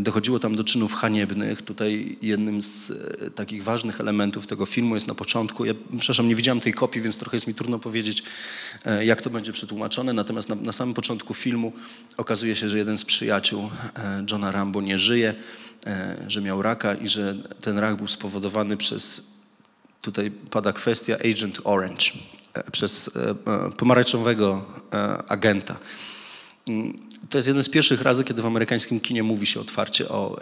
Dochodziło 0.00 0.38
tam 0.38 0.54
do 0.54 0.64
czynów 0.64 0.94
haniebnych. 0.94 1.62
Tutaj 1.62 2.18
jednym 2.22 2.62
z 2.62 2.92
takich 3.34 3.64
ważnych 3.64 4.00
elementów 4.00 4.46
tego 4.46 4.66
filmu 4.66 4.94
jest 4.94 5.08
na 5.08 5.14
początku, 5.14 5.64
ja 5.64 5.74
przepraszam, 5.98 6.28
nie 6.28 6.36
widziałem 6.36 6.60
tej 6.60 6.74
kopii, 6.74 7.02
więc 7.02 7.18
trochę 7.18 7.36
jest 7.36 7.46
mi 7.46 7.54
trudno 7.54 7.78
powiedzieć, 7.78 8.22
jak 9.00 9.22
to 9.22 9.30
będzie 9.30 9.52
przetłumaczone, 9.52 10.12
natomiast 10.12 10.48
na, 10.48 10.54
na 10.54 10.72
samym 10.72 10.94
początku 10.94 11.34
filmu 11.34 11.72
okazuje 12.16 12.54
się, 12.54 12.68
że 12.68 12.78
jeden 12.78 12.98
z 12.98 13.04
przyjaciół 13.04 13.70
Johna 14.30 14.52
Rambo 14.52 14.82
nie 14.82 14.98
żyje, 14.98 15.34
że 16.28 16.40
miał 16.40 16.62
raka 16.62 16.94
i 16.94 17.08
że 17.08 17.34
ten 17.60 17.78
rak 17.78 17.96
był 17.96 18.08
spowodowany 18.08 18.76
przez 18.76 19.30
tutaj 20.02 20.30
pada 20.30 20.72
kwestia 20.72 21.16
Agent 21.32 21.60
Orange, 21.64 22.04
przez 22.72 23.16
e, 23.16 23.30
e, 23.30 23.70
pomarańczowego 23.70 24.64
agenta. 25.28 25.76
Mm, 26.68 27.06
to 27.30 27.38
jest 27.38 27.48
jeden 27.48 27.62
z 27.62 27.68
pierwszych 27.68 28.02
razy, 28.02 28.24
kiedy 28.24 28.42
w 28.42 28.46
amerykańskim 28.46 29.00
kinie 29.00 29.22
mówi 29.22 29.46
się 29.46 29.60
otwarcie 29.60 30.08
o 30.08 30.38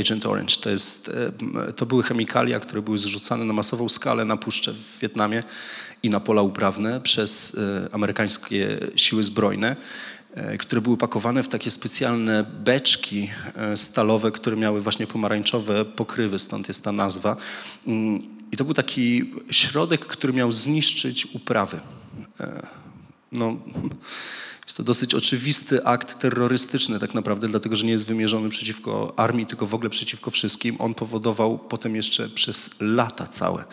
Agent 0.00 0.26
Orange. 0.26 0.56
To, 0.60 0.70
jest, 0.70 1.10
to 1.76 1.86
były 1.86 2.02
chemikalia, 2.02 2.60
które 2.60 2.82
były 2.82 2.98
zrzucane 2.98 3.44
na 3.44 3.52
masową 3.52 3.88
skalę 3.88 4.24
na 4.24 4.36
puszcze 4.36 4.72
w 4.72 4.98
Wietnamie 5.00 5.42
i 6.02 6.10
na 6.10 6.20
pola 6.20 6.42
uprawne 6.42 7.00
przez 7.00 7.56
amerykańskie 7.92 8.78
siły 8.96 9.22
zbrojne 9.22 9.76
które 10.58 10.80
były 10.80 10.96
pakowane 10.96 11.42
w 11.42 11.48
takie 11.48 11.70
specjalne 11.70 12.44
beczki 12.64 13.30
stalowe, 13.76 14.32
które 14.32 14.56
miały 14.56 14.80
właśnie 14.80 15.06
pomarańczowe 15.06 15.84
pokrywy, 15.84 16.38
stąd 16.38 16.68
jest 16.68 16.84
ta 16.84 16.92
nazwa. 16.92 17.36
I 18.52 18.56
to 18.56 18.64
był 18.64 18.74
taki 18.74 19.32
środek, 19.50 20.06
który 20.06 20.32
miał 20.32 20.52
zniszczyć 20.52 21.26
uprawy. 21.34 21.80
E, 22.40 22.66
no, 23.32 23.56
jest 24.66 24.76
to 24.76 24.82
dosyć 24.82 25.14
oczywisty 25.14 25.84
akt 25.84 26.18
terrorystyczny 26.18 26.98
tak 26.98 27.14
naprawdę, 27.14 27.48
dlatego 27.48 27.76
że 27.76 27.86
nie 27.86 27.92
jest 27.92 28.06
wymierzony 28.06 28.48
przeciwko 28.48 29.14
armii, 29.16 29.46
tylko 29.46 29.66
w 29.66 29.74
ogóle 29.74 29.90
przeciwko 29.90 30.30
wszystkim. 30.30 30.76
On 30.78 30.94
powodował 30.94 31.58
potem 31.58 31.96
jeszcze 31.96 32.28
przez 32.28 32.70
lata 32.80 33.26
całe 33.26 33.64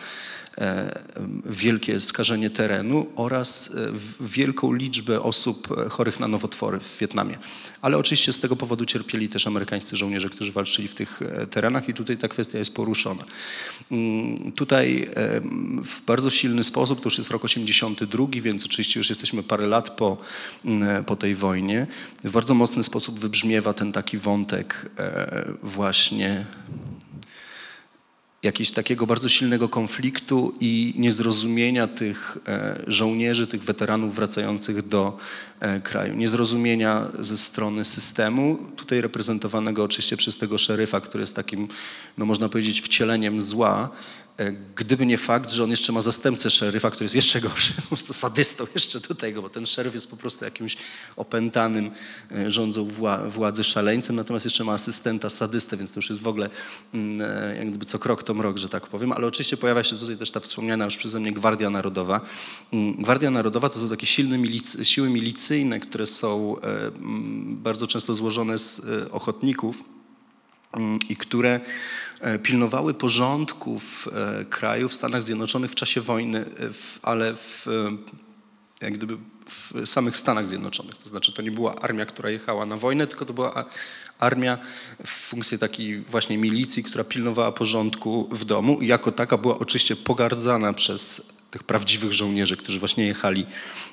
wielkie 1.46 2.00
skażenie 2.00 2.50
terenu 2.50 3.06
oraz 3.16 3.74
e, 3.74 3.92
wielką 4.20 4.72
liczbę 4.72 5.22
osób 5.22 5.68
e, 5.86 5.88
chorych 5.88 6.20
na 6.20 6.28
nowotwory 6.28 6.80
w 6.80 6.98
Wietnamie. 6.98 7.38
Ale 7.82 7.98
oczywiście 7.98 8.32
z 8.32 8.40
tego 8.40 8.56
powodu 8.56 8.84
cierpieli 8.84 9.28
też 9.28 9.46
amerykańscy 9.46 9.96
żołnierze, 9.96 10.30
którzy 10.30 10.52
walczyli 10.52 10.88
w 10.88 10.94
tych 10.94 11.20
terenach 11.50 11.88
i 11.88 11.94
tutaj 11.94 12.18
ta 12.18 12.28
kwestia 12.28 12.58
jest 12.58 12.74
poruszona. 12.74 13.24
Mm, 13.90 14.52
tutaj 14.52 15.10
w 15.84 16.02
bardzo 16.06 16.30
silny 16.30 16.64
sposób, 16.64 17.00
to 17.00 17.06
już 17.06 17.18
jest 17.18 17.30
rok 17.30 17.44
82, 17.44 18.26
więc 18.30 18.64
oczywiście 18.64 19.00
już 19.00 19.08
jesteśmy 19.08 19.42
parę 19.42 19.66
lat 19.66 19.90
po, 19.90 20.16
mm, 20.64 21.04
po 21.04 21.16
tej 21.16 21.34
wojnie, 21.34 21.86
w 22.24 22.30
bardzo 22.30 22.54
mocny 22.54 22.82
sposób 22.82 23.18
wybrzmiewa 23.18 23.74
ten 23.74 23.92
taki 23.92 24.18
wątek 24.18 24.90
właśnie 25.62 26.46
jakiegoś 28.44 28.70
takiego 28.70 29.06
bardzo 29.06 29.28
silnego 29.28 29.68
konfliktu 29.68 30.54
i 30.60 30.94
niezrozumienia 30.98 31.88
tych 31.88 32.38
e, 32.48 32.82
żołnierzy, 32.86 33.46
tych 33.46 33.64
weteranów 33.64 34.14
wracających 34.14 34.88
do 34.88 35.16
e, 35.60 35.80
kraju. 35.80 36.16
Niezrozumienia 36.16 37.06
ze 37.18 37.36
strony 37.36 37.84
systemu, 37.84 38.58
tutaj 38.76 39.00
reprezentowanego 39.00 39.84
oczywiście 39.84 40.16
przez 40.16 40.38
tego 40.38 40.58
szeryfa, 40.58 41.00
który 41.00 41.22
jest 41.22 41.36
takim, 41.36 41.68
no 42.18 42.26
można 42.26 42.48
powiedzieć, 42.48 42.80
wcieleniem 42.80 43.40
zła, 43.40 43.90
Gdyby 44.76 45.06
nie 45.06 45.18
fakt, 45.18 45.50
że 45.50 45.64
on 45.64 45.70
jeszcze 45.70 45.92
ma 45.92 46.00
zastępcę 46.00 46.50
szeryfa, 46.50 46.90
który 46.90 47.04
jest 47.04 47.14
jeszcze 47.14 47.40
gorszy, 47.40 47.72
jest 47.76 47.86
po 47.90 47.96
prostu 47.96 48.12
sadystą 48.12 48.66
jeszcze 48.74 49.00
do 49.00 49.14
tego, 49.14 49.42
bo 49.42 49.48
ten 49.48 49.66
szeryf 49.66 49.94
jest 49.94 50.10
po 50.10 50.16
prostu 50.16 50.44
jakimś 50.44 50.76
opętanym 51.16 51.90
e, 52.32 52.50
rządzą 52.50 52.88
wła- 52.88 53.30
władzy 53.30 53.64
szaleńcem, 53.64 54.16
natomiast 54.16 54.44
jeszcze 54.44 54.64
ma 54.64 54.72
asystenta 54.72 55.30
sadystę, 55.30 55.76
więc 55.76 55.92
to 55.92 55.98
już 55.98 56.08
jest 56.08 56.22
w 56.22 56.28
ogóle 56.28 56.50
mm, 56.94 57.30
e, 57.30 57.56
jak 57.56 57.68
gdyby 57.68 57.86
co 57.86 57.98
krok 57.98 58.22
to 58.22 58.34
mrok, 58.34 58.58
że 58.58 58.68
tak 58.68 58.86
powiem. 58.86 59.12
Ale 59.12 59.26
oczywiście 59.26 59.56
pojawia 59.56 59.84
się 59.84 59.96
tutaj 59.96 60.16
też 60.16 60.30
ta 60.30 60.40
wspomniana 60.40 60.84
już 60.84 60.96
przeze 60.96 61.20
mnie 61.20 61.32
Gwardia 61.32 61.70
Narodowa. 61.70 62.20
Mm, 62.72 62.94
Gwardia 62.96 63.30
Narodowa 63.30 63.68
to 63.68 63.78
są 63.78 63.88
takie 63.88 64.06
silne 64.06 64.38
milic- 64.38 64.84
siły 64.84 65.10
milicyjne, 65.10 65.80
które 65.80 66.06
są 66.06 66.56
e, 66.60 66.86
mm, 66.86 67.56
bardzo 67.62 67.86
często 67.86 68.14
złożone 68.14 68.58
z 68.58 68.78
e, 68.78 69.10
ochotników, 69.10 69.93
i 71.08 71.16
które 71.16 71.60
e, 72.20 72.38
pilnowały 72.38 72.94
porządku 72.94 73.78
w 73.78 74.08
e, 74.08 74.44
kraju 74.44 74.88
w 74.88 74.94
Stanach 74.94 75.22
Zjednoczonych 75.22 75.70
w 75.70 75.74
czasie 75.74 76.00
wojny, 76.00 76.38
e, 76.38 76.44
ale 77.02 77.34
w, 77.34 77.66
jak 78.80 78.94
gdyby 78.94 79.16
w 79.46 79.72
samych 79.84 80.16
Stanach 80.16 80.48
Zjednoczonych. 80.48 80.96
To 80.96 81.08
znaczy 81.08 81.32
to 81.32 81.42
nie 81.42 81.50
była 81.50 81.74
armia, 81.74 82.06
która 82.06 82.30
jechała 82.30 82.66
na 82.66 82.76
wojnę, 82.76 83.06
tylko 83.06 83.24
to 83.24 83.34
była 83.34 83.64
armia 84.18 84.58
w 85.06 85.10
funkcji 85.10 85.58
takiej 85.58 86.00
właśnie 86.00 86.38
milicji, 86.38 86.84
która 86.84 87.04
pilnowała 87.04 87.52
porządku 87.52 88.28
w 88.32 88.44
domu 88.44 88.80
i 88.80 88.86
jako 88.86 89.12
taka 89.12 89.36
była 89.38 89.58
oczywiście 89.58 89.96
pogardzana 89.96 90.72
przez 90.72 91.32
tych 91.50 91.62
prawdziwych 91.62 92.12
żołnierzy, 92.12 92.56
którzy 92.56 92.78
właśnie 92.78 93.06
jechali, 93.06 93.46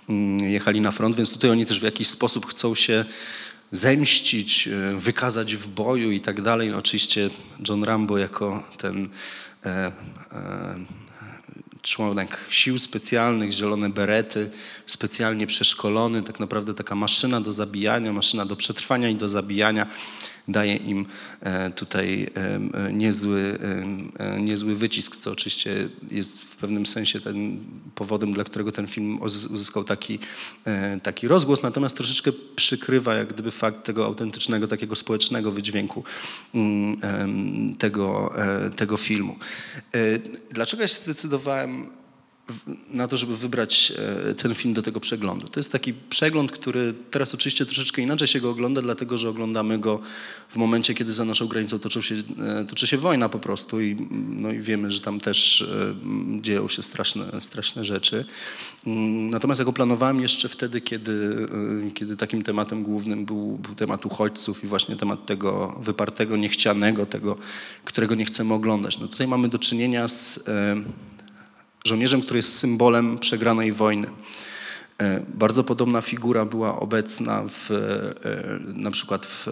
mm, 0.09 0.49
jechali 0.49 0.81
na 0.81 0.91
front, 0.91 1.15
więc 1.15 1.31
tutaj 1.31 1.49
oni 1.49 1.65
też 1.65 1.79
w 1.79 1.83
jakiś 1.83 2.07
sposób 2.07 2.45
chcą 2.45 2.75
się 2.75 3.05
zemścić, 3.71 4.67
e, 4.67 4.95
wykazać 4.97 5.55
w 5.55 5.67
boju 5.67 6.11
i 6.11 6.21
tak 6.21 6.41
dalej. 6.41 6.69
No 6.69 6.77
oczywiście 6.77 7.29
John 7.67 7.83
Rambo 7.83 8.17
jako 8.17 8.63
ten 8.77 9.09
e, 9.65 9.69
e, 9.69 9.91
członek 11.81 12.37
sił 12.49 12.79
specjalnych, 12.79 13.51
zielone 13.51 13.89
berety, 13.89 14.49
specjalnie 14.85 15.47
przeszkolony, 15.47 16.23
tak 16.23 16.39
naprawdę 16.39 16.73
taka 16.73 16.95
maszyna 16.95 17.41
do 17.41 17.51
zabijania, 17.51 18.13
maszyna 18.13 18.45
do 18.45 18.55
przetrwania 18.55 19.09
i 19.09 19.15
do 19.15 19.27
zabijania, 19.27 19.87
daje 20.47 20.75
im 20.75 21.05
e, 21.41 21.71
tutaj 21.71 22.27
em, 22.33 22.71
e, 22.73 22.93
niezły, 22.93 23.57
e, 24.19 24.41
niezły 24.41 24.75
wycisk, 24.75 25.15
co 25.15 25.31
oczywiście 25.31 25.89
jest 26.11 26.43
w 26.43 26.55
pewnym 26.55 26.85
sensie 26.85 27.21
ten 27.21 27.57
powodem, 27.95 28.31
dla 28.31 28.43
którego 28.43 28.71
ten 28.71 28.87
film 28.87 29.19
uz- 29.21 29.45
uzyskał 29.45 29.83
taki, 29.83 30.19
e, 30.65 30.99
taki 30.99 31.27
rozgłos, 31.27 31.63
natomiast 31.63 31.97
troszeczkę 31.97 32.31
przykrywa 32.55 33.15
jak 33.15 33.33
gdyby 33.33 33.51
fakt 33.51 33.85
tego 33.85 34.05
autentycznego, 34.05 34.67
takiego 34.67 34.95
społecznego 34.95 35.51
wydźwięku 35.51 36.03
mm, 36.55 37.75
tego, 37.75 38.33
e, 38.37 38.69
tego 38.69 38.97
filmu. 38.97 39.35
E, 39.93 40.19
Dlaczego 40.51 40.81
ja 40.81 40.87
się 40.87 40.99
zdecydowałem 40.99 42.00
na 42.89 43.07
to, 43.07 43.17
żeby 43.17 43.37
wybrać 43.37 43.93
e, 44.29 44.33
ten 44.33 44.55
film 44.55 44.73
do 44.73 44.81
tego 44.81 44.99
przeglądu. 44.99 45.47
To 45.47 45.59
jest 45.59 45.71
taki 45.71 45.93
przegląd, 45.93 46.51
który 46.51 46.93
teraz 47.11 47.33
oczywiście 47.33 47.65
troszeczkę 47.65 48.01
inaczej 48.01 48.27
się 48.27 48.39
go 48.39 48.49
ogląda, 48.49 48.81
dlatego 48.81 49.17
że 49.17 49.29
oglądamy 49.29 49.79
go 49.79 49.99
w 50.49 50.55
momencie, 50.55 50.93
kiedy 50.93 51.13
za 51.13 51.25
naszą 51.25 51.47
granicą 51.47 51.79
toczą 51.79 52.01
się, 52.01 52.15
e, 52.15 52.65
toczy 52.65 52.87
się 52.87 52.97
wojna 52.97 53.29
po 53.29 53.39
prostu 53.39 53.81
i, 53.81 53.91
mm, 53.91 54.41
no 54.41 54.51
i 54.51 54.59
wiemy, 54.59 54.91
że 54.91 55.01
tam 55.01 55.19
też 55.19 55.61
e, 55.61 55.83
mm, 55.83 56.43
dzieją 56.43 56.67
się 56.67 56.81
straszne, 56.81 57.41
straszne 57.41 57.85
rzeczy. 57.85 58.25
Mm, 58.87 59.29
Natomiast 59.29 59.59
ja 59.59 59.65
go 59.65 59.73
planowałem 59.73 60.21
jeszcze 60.21 60.49
wtedy, 60.49 60.81
kiedy, 60.81 61.47
kiedy 61.93 62.17
takim 62.17 62.41
tematem 62.41 62.83
głównym 62.83 63.25
był, 63.25 63.57
był 63.57 63.75
temat 63.75 64.05
uchodźców 64.05 64.63
i 64.63 64.67
właśnie 64.67 64.95
temat 64.95 65.25
tego 65.25 65.75
wypartego, 65.81 66.37
niechcianego, 66.37 67.05
tego, 67.05 67.37
którego 67.85 68.15
nie 68.15 68.25
chcemy 68.25 68.53
oglądać. 68.53 68.99
No 68.99 69.07
tutaj 69.07 69.27
mamy 69.27 69.49
do 69.49 69.59
czynienia 69.59 70.07
z 70.07 70.49
żołnierzem, 71.85 72.21
który 72.21 72.37
jest 72.37 72.57
symbolem 72.57 73.19
przegranej 73.19 73.71
wojny. 73.71 74.07
E, 75.01 75.25
Bardzo 75.33 75.63
podobna 75.63 76.01
figura 76.01 76.45
była 76.45 76.79
obecna 76.79 77.43
w, 77.49 77.71
e, 77.71 78.73
na 78.73 78.91
przykład 78.91 79.25
w, 79.25 79.47
e, 79.47 79.51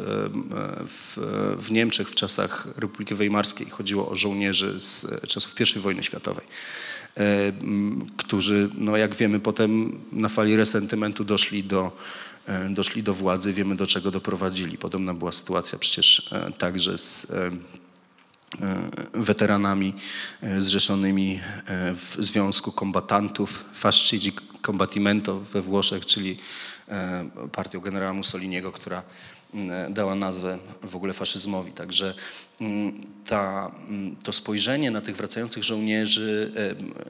w, 0.88 1.18
w 1.60 1.72
Niemczech 1.72 2.10
w 2.10 2.16
czasach 2.16 2.68
Republiki 2.78 3.16
Weimarskiej. 3.16 3.70
Chodziło 3.70 4.10
o 4.10 4.16
żołnierzy 4.16 4.80
z 4.80 5.22
czasów 5.28 5.56
I 5.76 5.80
wojny 5.80 6.04
światowej, 6.04 6.46
którzy, 8.18 8.70
no 8.78 8.98
jak 8.98 9.16
wiemy, 9.16 9.40
potem 9.40 10.00
na 10.12 10.30
fali 10.30 10.56
resentymentu 10.56 11.24
doszli 11.24 11.64
do, 11.64 11.92
doszli 12.70 13.04
do 13.04 13.14
władzy, 13.14 13.54
wiemy 13.54 13.76
do 13.76 13.88
czego 13.88 14.12
doprowadzili. 14.12 14.78
Podobna 14.78 15.14
była 15.14 15.32
sytuacja 15.32 15.80
przecież 15.80 16.30
także 16.58 16.98
z 16.98 17.32
weteranami 19.14 19.94
e, 20.42 20.62
zrzeszonymi 20.62 21.40
e, 21.66 21.94
w 21.96 22.16
Związku 22.20 22.72
Kombatantów 22.72 23.66
Fascisti 23.74 24.32
Combattimento 24.66 25.40
we 25.40 25.62
Włoszech, 25.62 26.06
czyli 26.06 26.38
e, 26.88 27.30
partią 27.52 27.80
generała 27.80 28.14
Mussoliniego, 28.14 28.72
która 28.72 29.04
dała 29.90 30.16
nazwę 30.16 30.58
w 30.84 30.96
ogóle 30.96 31.14
faszyzmowi. 31.14 31.72
Także 31.72 32.14
mm, 32.62 33.02
ta, 33.26 33.72
mm, 33.90 34.16
to 34.16 34.34
spojrzenie 34.34 34.92
na 34.92 35.02
tych 35.02 35.18
wracających 35.18 35.64
żołnierzy 35.64 36.52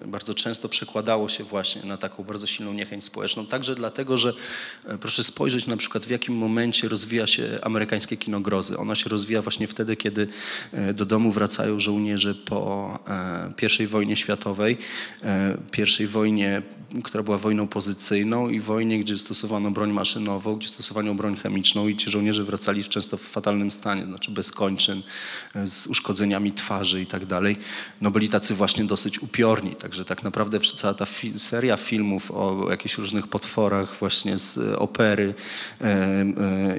bardzo 0.05 0.33
często 0.33 0.69
przekładało 0.69 1.29
się 1.29 1.43
właśnie 1.43 1.81
na 1.89 1.97
taką 1.97 2.23
bardzo 2.23 2.47
silną 2.47 2.73
niechęć 2.73 3.03
społeczną. 3.03 3.45
Także 3.45 3.75
dlatego, 3.75 4.17
że 4.17 4.33
e, 4.85 4.97
proszę 4.97 5.23
spojrzeć 5.23 5.67
na 5.67 5.77
przykład 5.77 6.05
w 6.05 6.09
jakim 6.09 6.35
momencie 6.35 6.87
rozwija 6.87 7.27
się 7.27 7.59
amerykańskie 7.61 8.17
kino 8.17 8.39
grozy. 8.39 8.77
Ona 8.77 8.95
się 8.95 9.09
rozwija 9.09 9.41
właśnie 9.41 9.67
wtedy, 9.67 9.95
kiedy 9.95 10.27
e, 10.71 10.93
do 10.93 11.05
domu 11.05 11.31
wracają 11.31 11.79
żołnierze 11.79 12.35
po 12.35 12.99
e, 13.61 13.83
I 13.83 13.87
wojnie 13.87 14.15
światowej, 14.15 14.77
pierwszej 15.71 16.07
wojnie, 16.07 16.61
która 17.03 17.23
była 17.23 17.37
wojną 17.37 17.67
pozycyjną 17.67 18.49
i 18.49 18.59
wojnie, 18.59 18.99
gdzie 18.99 19.17
stosowano 19.17 19.71
broń 19.71 19.91
maszynową, 19.91 20.55
gdzie 20.55 20.67
stosowano 20.67 21.15
broń 21.15 21.37
chemiczną 21.37 21.87
i 21.87 21.95
ci 21.95 22.11
żołnierze 22.11 22.28
wracali 22.37 22.83
często 22.83 23.17
w 23.17 23.21
fatalnym 23.21 23.71
stanie, 23.71 24.05
znaczy 24.05 24.31
bez 24.31 24.51
kończyn, 24.51 25.01
e, 25.55 25.67
z 25.67 25.87
uszkodzeniami 25.87 26.51
twarzy 26.51 27.01
i 27.01 27.05
tak 27.05 27.25
dalej. 27.25 27.57
No 28.01 28.11
byli 28.11 28.29
tacy 28.29 28.55
właśnie 28.55 28.83
dosyć 28.83 29.19
upiorni, 29.19 29.75
także 29.75 30.05
tak 30.05 30.23
naprawdę 30.23 30.59
cała 30.59 30.93
ta 30.93 31.05
fi- 31.05 31.39
seria 31.39 31.77
filmów 31.77 32.31
o 32.31 32.67
jakichś 32.69 32.97
różnych 32.97 33.27
potworach 33.27 33.95
właśnie 33.95 34.37
z 34.37 34.57
e, 34.57 34.79
opery 34.79 35.33
e, 35.81 36.25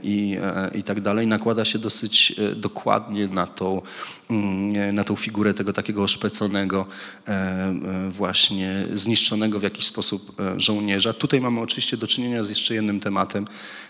i, 0.02 0.36
i 0.74 0.82
tak 0.82 1.00
dalej 1.00 1.26
nakłada 1.26 1.64
się 1.64 1.78
dosyć 1.78 2.34
dokładnie 2.56 3.28
na 3.28 3.46
tą, 3.46 3.82
mm, 4.30 4.94
na 4.94 5.04
tą 5.04 5.16
figurę 5.16 5.54
tego 5.54 5.72
takiego 5.72 6.02
oszpeconego, 6.02 6.86
właśnie 8.10 8.86
zniszczonego 8.92 9.60
w 9.60 9.62
jakiś 9.62 9.86
sposób 9.86 10.36
żołnierza. 10.56 11.12
Tutaj 11.12 11.40
mamy 11.40 11.60
oczywiście 11.60 11.96
do 11.96 12.06
czynienia 12.06 12.42
z 12.42 12.48
jeszcze 12.48 12.74
jednym 12.74 13.00
tematem, 13.00 13.46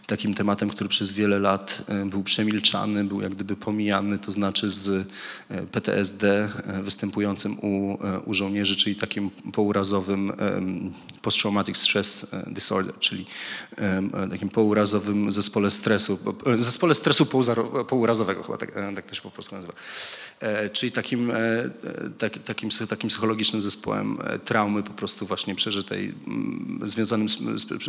takim 0.07 0.35
tematem, 0.35 0.71
który 0.71 0.89
przez 0.89 1.13
wiele 1.13 1.39
lat 1.39 1.50
e, 1.89 2.07
był 2.07 2.23
przemilczany, 2.23 3.05
był 3.05 3.21
jak 3.21 3.35
gdyby 3.35 3.57
pomijany, 3.57 4.19
to 4.19 4.33
znaczy 4.33 4.71
z 4.71 5.07
e, 5.51 5.63
PTSD 5.63 6.51
e, 6.67 6.83
występującym 6.83 7.59
u, 7.59 7.99
u 8.25 8.35
żołnierzy, 8.35 8.77
czyli 8.77 8.97
takim 8.97 9.31
pourazowym 9.53 10.33
post-traumatic 11.23 11.77
stress 11.77 12.27
disorder, 12.47 12.95
czyli 12.99 13.27
takim 14.31 14.49
pourazowym 14.49 15.31
zespole 15.31 15.71
stresu, 15.71 16.19
zespole 16.57 16.95
stresu 16.95 17.27
pourazowego 17.89 18.43
chyba 18.43 18.59
tak, 18.59 18.75
tak 18.95 19.07
to 19.07 19.15
się 19.15 19.23
po 19.23 19.31
polsku 19.31 19.55
nazywa. 19.55 19.73
E, 20.41 20.71
Czyli 20.71 20.93
takim, 20.93 21.31
e, 21.31 21.35
e, 21.35 21.71
tak, 22.19 22.39
takim, 22.39 22.71
takim 22.89 23.11
psychologicznym 23.11 23.63
zespołem 23.63 24.19
traumy 24.45 24.83
po 24.83 24.91
prostu 24.91 25.27
właśnie 25.27 25.55
przeżytej, 25.55 26.15
mm, 26.27 26.81
związanym 26.83 27.29
z, 27.29 27.39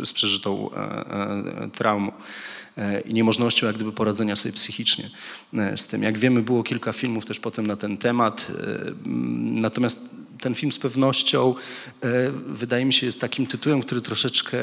z, 0.02 0.12
przeżytą 0.12 0.70
traumą 1.72 2.12
i 3.04 3.14
niemożnością 3.14 3.66
jak 3.66 3.76
gdyby 3.76 3.92
poradzenia 3.92 4.36
sobie 4.36 4.52
psychicznie 4.52 5.10
z 5.76 5.86
tym. 5.86 6.02
Jak 6.02 6.18
wiemy, 6.18 6.42
było 6.42 6.62
kilka 6.62 6.92
filmów 6.92 7.24
też 7.24 7.40
potem 7.40 7.66
na 7.66 7.76
ten 7.76 7.98
temat, 7.98 8.52
natomiast 9.44 10.14
ten 10.42 10.54
film 10.54 10.72
z 10.72 10.78
pewnością 10.78 11.54
e, 12.02 12.30
wydaje 12.46 12.84
mi 12.84 12.92
się 12.92 13.06
jest 13.06 13.20
takim 13.20 13.46
tytułem, 13.46 13.82
który 13.82 14.00
troszeczkę 14.00 14.58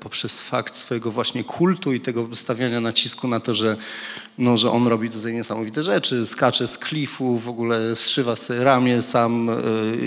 poprzez 0.00 0.40
fakt 0.40 0.76
swojego 0.76 1.10
właśnie 1.10 1.44
kultu 1.44 1.92
i 1.92 2.00
tego 2.00 2.28
stawiania 2.32 2.80
nacisku 2.80 3.28
na 3.28 3.40
to, 3.40 3.54
że, 3.54 3.76
no, 4.38 4.56
że 4.56 4.70
on 4.70 4.86
robi 4.86 5.10
tutaj 5.10 5.32
niesamowite 5.32 5.82
rzeczy, 5.82 6.26
skacze 6.26 6.66
z 6.66 6.78
klifu, 6.78 7.38
w 7.38 7.48
ogóle 7.48 7.96
zszywa 7.96 8.36
sobie 8.36 8.64
ramię 8.64 9.02
sam 9.02 9.50
e, 9.50 9.54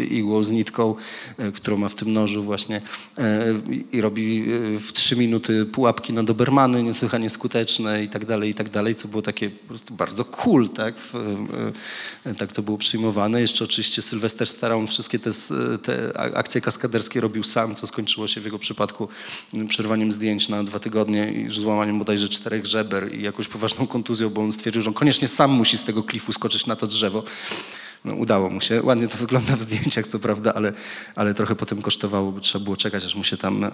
igłą 0.03 0.43
z 0.43 0.51
nitką, 0.51 0.95
e, 1.37 1.51
którą 1.51 1.77
ma 1.77 1.89
w 1.89 1.95
tym 1.95 2.13
nożu 2.13 2.43
właśnie 2.43 2.81
i 3.91 4.01
robi 4.01 4.43
w 4.79 4.93
trzy 4.93 5.15
minuty 5.15 5.65
pułapki 5.65 6.13
na 6.13 6.23
dobermany 6.23 6.83
niesłychanie 6.83 7.29
skuteczne 7.29 8.03
i 8.03 8.09
tak 8.09 8.25
dalej, 8.25 8.49
i 8.49 8.53
tak 8.53 8.69
dalej, 8.69 8.95
co 8.95 9.07
było 9.07 9.21
takie 9.21 9.49
po 9.49 9.67
prostu 9.67 9.93
bardzo 9.93 10.25
cool, 10.25 10.69
tak? 10.69 10.95
Tak 12.37 12.51
to 12.51 12.61
było 12.61 12.77
przyjmowane. 12.77 13.41
Jeszcze 13.41 13.63
oczywiście 13.63 14.01
Sylwester 14.01 14.47
Stallone 14.47 14.87
wszystkie 14.87 15.12
te, 15.19 15.29
s- 15.29 15.53
te 15.83 16.11
a- 16.15 16.33
akcje 16.33 16.61
kaskaderskie 16.61 17.21
robił 17.21 17.43
sam, 17.43 17.75
co 17.75 17.87
skończyło 17.87 18.27
się 18.27 18.41
w 18.41 18.45
jego 18.45 18.59
przypadku 18.59 19.07
przerwaniem 19.69 20.11
zdjęć 20.11 20.49
na 20.49 20.63
dwa 20.63 20.79
tygodnie 20.79 21.31
i 21.33 21.49
złamaniem 21.49 21.99
bodajże 21.99 22.29
czterech 22.29 22.65
żeber 22.65 23.13
i 23.15 23.21
jakąś 23.23 23.47
poważną 23.47 23.87
kontuzją, 23.87 24.29
bo 24.29 24.41
on 24.41 24.51
stwierdził, 24.51 24.81
że 24.81 24.89
on 24.89 24.93
koniecznie 24.93 25.27
sam 25.27 25.51
musi 25.51 25.77
z 25.77 25.83
tego 25.83 26.03
klifu 26.03 26.33
skoczyć 26.33 26.65
na 26.65 26.75
to 26.75 26.87
drzewo. 26.87 27.23
No, 28.05 28.13
udało 28.13 28.49
mu 28.49 28.61
się. 28.61 28.83
Ładnie 28.83 29.07
to 29.07 29.17
wygląda 29.17 29.55
w 29.55 29.63
zdjęciach, 29.63 30.07
co 30.07 30.19
prawda, 30.19 30.53
ale, 30.53 30.73
ale 31.15 31.33
trochę 31.33 31.55
potem 31.55 31.81
kosztowało, 31.81 32.31
bo 32.31 32.39
trzeba 32.39 32.63
było 32.63 32.77
czekać, 32.77 33.05
aż 33.05 33.15
mu 33.15 33.23
się 33.23 33.37
tam 33.37 33.63
e, 33.63 33.71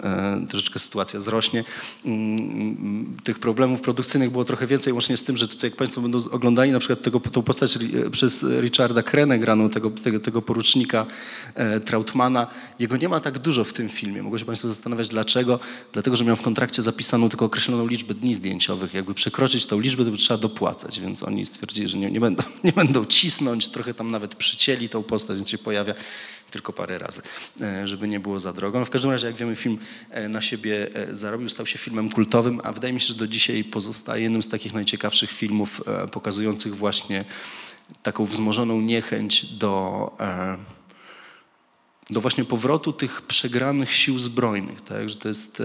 troszeczkę 0.48 0.78
sytuacja 0.78 1.20
zrośnie. 1.20 1.64
Mm, 2.04 3.16
Tych 3.24 3.38
problemów 3.38 3.80
produkcyjnych 3.80 4.30
było 4.30 4.44
trochę 4.44 4.66
więcej, 4.66 4.92
łącznie 4.92 5.16
z 5.16 5.24
tym, 5.24 5.36
że 5.36 5.48
tutaj 5.48 5.70
jak 5.70 5.76
Państwo 5.76 6.00
będą 6.00 6.18
oglądali 6.30 6.72
na 6.72 6.78
przykład 6.78 7.02
tego, 7.02 7.20
tą 7.20 7.42
postać 7.42 7.76
ri- 7.76 8.10
przez 8.10 8.46
Richarda 8.60 9.02
Krenę 9.02 9.38
graną, 9.38 9.70
tego, 9.70 9.90
tego, 9.90 10.20
tego 10.20 10.42
porucznika 10.42 11.06
e, 11.54 11.80
Trautmana, 11.80 12.46
jego 12.78 12.96
nie 12.96 13.08
ma 13.08 13.20
tak 13.20 13.38
dużo 13.38 13.64
w 13.64 13.72
tym 13.72 13.88
filmie. 13.88 14.22
Mogą 14.22 14.38
się 14.38 14.44
Państwo 14.44 14.68
zastanawiać 14.68 15.08
dlaczego. 15.08 15.60
Dlatego, 15.92 16.16
że 16.16 16.24
miał 16.24 16.36
w 16.36 16.40
kontrakcie 16.42 16.82
zapisaną 16.82 17.28
tylko 17.28 17.44
określoną 17.44 17.86
liczbę 17.86 18.14
dni 18.14 18.34
zdjęciowych. 18.34 18.94
Jakby 18.94 19.14
przekroczyć 19.14 19.66
tą 19.66 19.80
liczbę, 19.80 20.04
to 20.04 20.10
by 20.10 20.16
trzeba 20.16 20.38
dopłacać, 20.38 21.00
więc 21.00 21.22
oni 21.22 21.46
stwierdzili, 21.46 21.88
że 21.88 21.98
nie, 21.98 22.10
nie, 22.10 22.20
będą, 22.20 22.42
nie 22.64 22.72
będą 22.72 23.04
cisnąć, 23.04 23.68
trochę 23.68 23.94
tam 23.94 24.10
nawet 24.20 24.34
przycięli 24.34 24.88
tą 24.88 25.02
postać, 25.02 25.36
więc 25.36 25.48
się 25.48 25.58
pojawia 25.58 25.94
tylko 26.50 26.72
parę 26.72 26.98
razy, 26.98 27.22
e, 27.60 27.88
żeby 27.88 28.08
nie 28.08 28.20
było 28.20 28.38
za 28.38 28.52
drogo. 28.52 28.78
No 28.78 28.84
w 28.84 28.90
każdym 28.90 29.10
razie, 29.10 29.26
jak 29.26 29.36
wiemy, 29.36 29.56
film 29.56 29.78
e, 30.10 30.28
na 30.28 30.40
siebie 30.40 30.88
e, 30.94 31.16
zarobił, 31.16 31.48
stał 31.48 31.66
się 31.66 31.78
filmem 31.78 32.10
kultowym, 32.10 32.60
a 32.64 32.72
wydaje 32.72 32.92
mi 32.92 33.00
się, 33.00 33.06
że 33.06 33.14
do 33.14 33.26
dzisiaj 33.26 33.64
pozostaje 33.64 34.22
jednym 34.22 34.42
z 34.42 34.48
takich 34.48 34.74
najciekawszych 34.74 35.30
filmów 35.30 35.82
pokazujących 36.12 36.76
właśnie 36.76 37.24
taką 38.02 38.24
wzmożoną 38.24 38.80
niechęć 38.80 39.46
do 39.46 40.16
do 42.10 42.20
właśnie 42.20 42.44
powrotu 42.44 42.92
tych 42.92 43.22
przegranych 43.22 43.92
sił 43.92 44.18
zbrojnych. 44.18 44.82
Tak? 44.82 45.08
Że 45.08 45.16
to, 45.16 45.28
jest, 45.28 45.62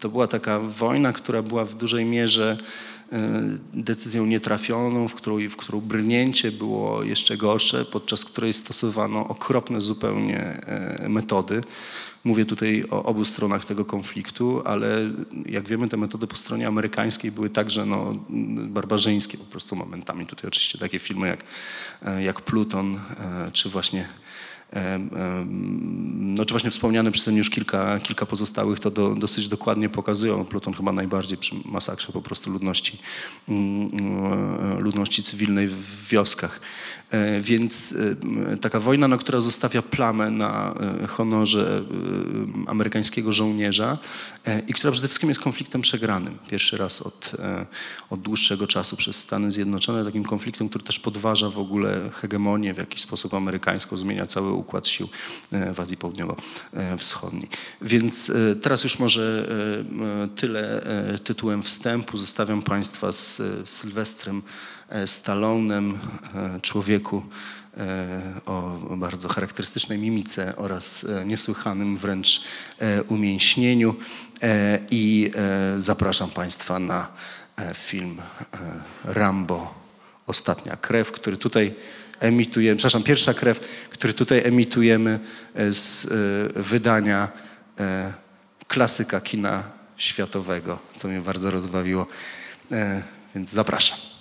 to 0.00 0.08
była 0.08 0.26
taka 0.26 0.58
wojna, 0.60 1.12
która 1.12 1.42
była 1.42 1.64
w 1.64 1.74
dużej 1.74 2.04
mierze 2.04 2.56
e, 3.12 3.40
decyzją 3.74 4.26
nietrafioną, 4.26 5.08
w 5.08 5.14
którą, 5.14 5.48
w 5.48 5.56
którą 5.56 5.80
brnięcie 5.80 6.52
było 6.52 7.02
jeszcze 7.02 7.36
gorsze, 7.36 7.84
podczas 7.84 8.24
której 8.24 8.52
stosowano 8.52 9.28
okropne 9.28 9.80
zupełnie 9.80 10.40
e, 10.40 11.08
metody. 11.08 11.60
Mówię 12.24 12.44
tutaj 12.44 12.84
o 12.90 13.04
obu 13.04 13.24
stronach 13.24 13.64
tego 13.64 13.84
konfliktu, 13.84 14.62
ale 14.64 15.10
jak 15.46 15.68
wiemy, 15.68 15.88
te 15.88 15.96
metody 15.96 16.26
po 16.26 16.36
stronie 16.36 16.66
amerykańskiej 16.66 17.32
były 17.32 17.50
także 17.50 17.86
no, 17.86 18.14
barbarzyńskie 18.68 19.38
po 19.38 19.44
prostu 19.44 19.76
momentami. 19.76 20.26
Tutaj 20.26 20.48
oczywiście 20.48 20.78
takie 20.78 20.98
filmy 20.98 21.28
jak, 21.28 21.44
e, 22.02 22.22
jak 22.22 22.40
Pluton, 22.40 23.00
czy 23.52 23.68
właśnie 23.68 24.08
No, 26.18 26.44
czy 26.44 26.54
właśnie 26.54 26.70
wspomniane 26.70 27.12
przeze 27.12 27.32
już 27.32 27.50
kilka, 27.50 28.00
kilka 28.00 28.26
pozostałych 28.26 28.80
to 28.80 28.90
do, 28.90 29.14
dosyć 29.14 29.48
dokładnie 29.48 29.88
pokazują. 29.88 30.44
Pluton 30.44 30.74
chyba 30.74 30.92
najbardziej 30.92 31.38
przy 31.38 31.54
masakrze 31.64 32.12
po 32.12 32.22
prostu 32.22 32.50
ludności, 32.50 32.98
mm, 33.48 33.90
e, 34.78 34.80
ludności 34.80 35.22
cywilnej 35.22 35.68
w 35.68 36.08
wioskach. 36.08 36.60
E, 37.10 37.40
Więc 37.40 37.94
e, 38.52 38.56
taka 38.56 38.80
wojna, 38.80 39.08
no, 39.08 39.18
która 39.18 39.40
zostawia 39.40 39.82
plamę 39.82 40.30
na 40.30 40.74
honorze 41.08 41.82
amerykańskiego 42.66 43.32
żołnierza 43.32 43.98
i 44.68 44.74
która 44.74 44.92
przede 44.92 45.08
wszystkim 45.08 45.28
jest 45.28 45.40
konfliktem 45.40 45.80
przegranym. 45.80 46.38
Pierwszy 46.50 46.76
raz 46.76 47.02
od, 47.02 47.32
od 48.10 48.20
dłuższego 48.20 48.66
czasu 48.66 48.96
przez 48.96 49.16
Stany 49.16 49.50
Zjednoczone, 49.50 50.04
takim 50.04 50.24
konfliktem, 50.24 50.68
który 50.68 50.84
też 50.84 50.98
podważa 50.98 51.50
w 51.50 51.58
ogóle 51.58 52.10
hegemonię 52.10 52.74
w 52.74 52.78
jakiś 52.78 53.00
sposób 53.00 53.34
amerykańską, 53.34 53.96
zmienia 53.96 54.26
cały 54.26 54.52
układ 54.52 54.63
sił 54.84 55.08
e, 55.52 55.74
w 55.74 55.80
Azji 55.80 55.96
Południowo-Wschodniej. 55.96 57.48
Więc 57.82 58.30
e, 58.30 58.56
teraz 58.56 58.84
już 58.84 58.98
może 58.98 59.48
e, 60.24 60.28
tyle 60.28 60.82
tytułem 61.24 61.62
wstępu. 61.62 62.16
Zostawiam 62.16 62.62
Państwa 62.62 63.12
z 63.12 63.42
Sylwestrem 63.64 64.42
Stallonem, 65.06 65.98
e, 66.34 66.60
człowieku 66.60 67.22
o 68.46 68.78
bardzo 68.96 69.28
charakterystycznej 69.28 69.98
mimice 69.98 70.56
oraz 70.56 71.06
niesłychanym 71.26 71.96
wręcz 71.96 72.40
umięśnieniu. 73.08 73.94
I 74.90 75.30
zapraszam 75.76 76.30
Państwa 76.30 76.78
na 76.78 77.08
film 77.74 78.18
Rambo 79.04 79.74
Ostatnia 80.26 80.76
Krew, 80.76 81.12
który 81.12 81.36
tutaj 81.36 81.74
emitujemy, 82.24 82.76
przepraszam, 82.76 83.02
Pierwsza 83.02 83.34
Krew, 83.34 83.60
który 83.90 84.14
tutaj 84.14 84.42
emitujemy 84.44 85.20
e, 85.54 85.72
z 85.72 86.04
e, 86.04 86.08
wydania 86.62 87.28
e, 87.80 88.12
klasyka 88.68 89.20
kina 89.20 89.62
światowego, 89.96 90.78
co 90.96 91.08
mnie 91.08 91.20
bardzo 91.20 91.50
rozbawiło. 91.50 92.06
Więc 93.34 93.50
zapraszam. 93.50 94.13